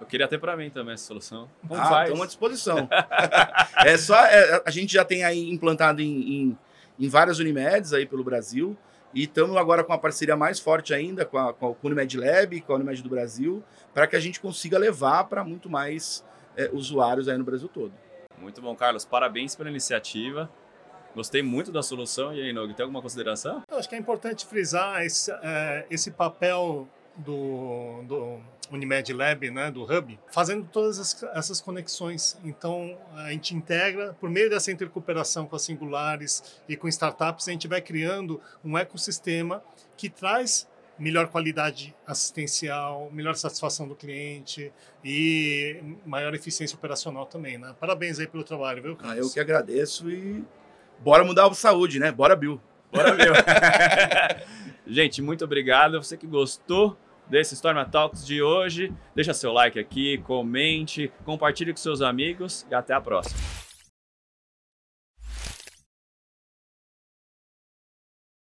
eu 0.00 0.06
queria 0.06 0.28
ter 0.28 0.38
para 0.38 0.56
mim 0.56 0.68
também 0.68 0.94
essa 0.94 1.06
solução. 1.06 1.48
Como 1.66 1.80
ah, 1.80 1.86
faz? 1.86 2.04
Estamos 2.04 2.24
à 2.24 2.26
disposição. 2.26 2.88
é 3.84 3.96
só, 3.96 4.18
é, 4.26 4.62
a 4.64 4.70
gente 4.70 4.92
já 4.92 5.04
tem 5.04 5.24
aí 5.24 5.48
implantado 5.50 6.02
em, 6.02 6.32
em, 6.32 6.58
em, 6.98 7.08
várias 7.08 7.38
Unimedes 7.38 7.92
aí 7.92 8.04
pelo 8.04 8.22
Brasil. 8.22 8.76
E 9.14 9.22
estamos 9.22 9.56
agora 9.56 9.82
com 9.82 9.92
uma 9.92 9.98
parceria 9.98 10.36
mais 10.36 10.60
forte 10.60 10.92
ainda 10.92 11.24
com 11.24 11.38
a, 11.38 11.54
com 11.54 11.68
a 11.68 11.86
Unimed 11.86 12.18
Lab, 12.18 12.60
com 12.60 12.72
a 12.74 12.76
Unimed 12.76 13.02
do 13.02 13.08
Brasil, 13.08 13.64
para 13.94 14.06
que 14.06 14.14
a 14.14 14.20
gente 14.20 14.38
consiga 14.38 14.76
levar 14.76 15.24
para 15.24 15.42
muito 15.42 15.70
mais 15.70 16.22
é, 16.54 16.68
usuários 16.70 17.26
aí 17.26 17.38
no 17.38 17.44
Brasil 17.44 17.68
todo. 17.68 17.94
Muito 18.46 18.62
bom, 18.62 18.76
Carlos. 18.76 19.04
Parabéns 19.04 19.56
pela 19.56 19.68
iniciativa. 19.68 20.48
Gostei 21.16 21.42
muito 21.42 21.72
da 21.72 21.82
solução. 21.82 22.32
E 22.32 22.40
aí, 22.40 22.52
Nog, 22.52 22.72
tem 22.74 22.84
alguma 22.84 23.02
consideração? 23.02 23.64
Eu 23.68 23.76
acho 23.76 23.88
que 23.88 23.96
é 23.96 23.98
importante 23.98 24.46
frisar 24.46 25.04
esse, 25.04 25.32
é, 25.42 25.84
esse 25.90 26.12
papel 26.12 26.86
do, 27.16 28.04
do 28.04 28.38
Unimed 28.70 29.12
Lab, 29.12 29.50
né, 29.50 29.68
do 29.72 29.82
Hub, 29.82 30.16
fazendo 30.30 30.64
todas 30.70 31.24
essas 31.34 31.60
conexões. 31.60 32.38
Então, 32.44 32.96
a 33.16 33.32
gente 33.32 33.52
integra, 33.52 34.16
por 34.20 34.30
meio 34.30 34.48
dessa 34.48 34.70
intercooperação 34.70 35.44
com 35.48 35.56
as 35.56 35.62
singulares 35.62 36.60
e 36.68 36.76
com 36.76 36.86
startups, 36.86 37.48
a 37.48 37.50
gente 37.50 37.66
vai 37.66 37.80
criando 37.80 38.40
um 38.64 38.78
ecossistema 38.78 39.60
que 39.96 40.08
traz 40.08 40.68
melhor 40.98 41.28
qualidade 41.28 41.94
assistencial, 42.06 43.10
melhor 43.12 43.34
satisfação 43.34 43.86
do 43.86 43.94
cliente 43.94 44.72
e 45.04 45.80
maior 46.04 46.34
eficiência 46.34 46.76
operacional 46.76 47.26
também, 47.26 47.58
né? 47.58 47.74
Parabéns 47.78 48.18
aí 48.18 48.26
pelo 48.26 48.44
trabalho, 48.44 48.82
viu, 48.82 48.96
Carlos? 48.96 49.18
Ah, 49.18 49.20
eu 49.20 49.32
que 49.32 49.40
agradeço 49.40 50.10
e 50.10 50.44
bora 51.00 51.24
mudar 51.24 51.46
a 51.46 51.54
saúde, 51.54 51.98
né? 51.98 52.10
Bora, 52.10 52.34
Bill. 52.34 52.60
Bora, 52.92 53.12
Bill. 53.12 53.32
Gente, 54.86 55.20
muito 55.20 55.44
obrigado. 55.44 56.02
Você 56.02 56.16
que 56.16 56.26
gostou 56.26 56.96
desse 57.28 57.54
Storm 57.54 57.84
Talks 57.90 58.24
de 58.24 58.40
hoje, 58.40 58.92
deixa 59.14 59.34
seu 59.34 59.52
like 59.52 59.78
aqui, 59.78 60.18
comente, 60.18 61.12
compartilhe 61.24 61.72
com 61.72 61.78
seus 61.78 62.00
amigos 62.00 62.66
e 62.70 62.74
até 62.74 62.94
a 62.94 63.00
próxima. 63.00 63.65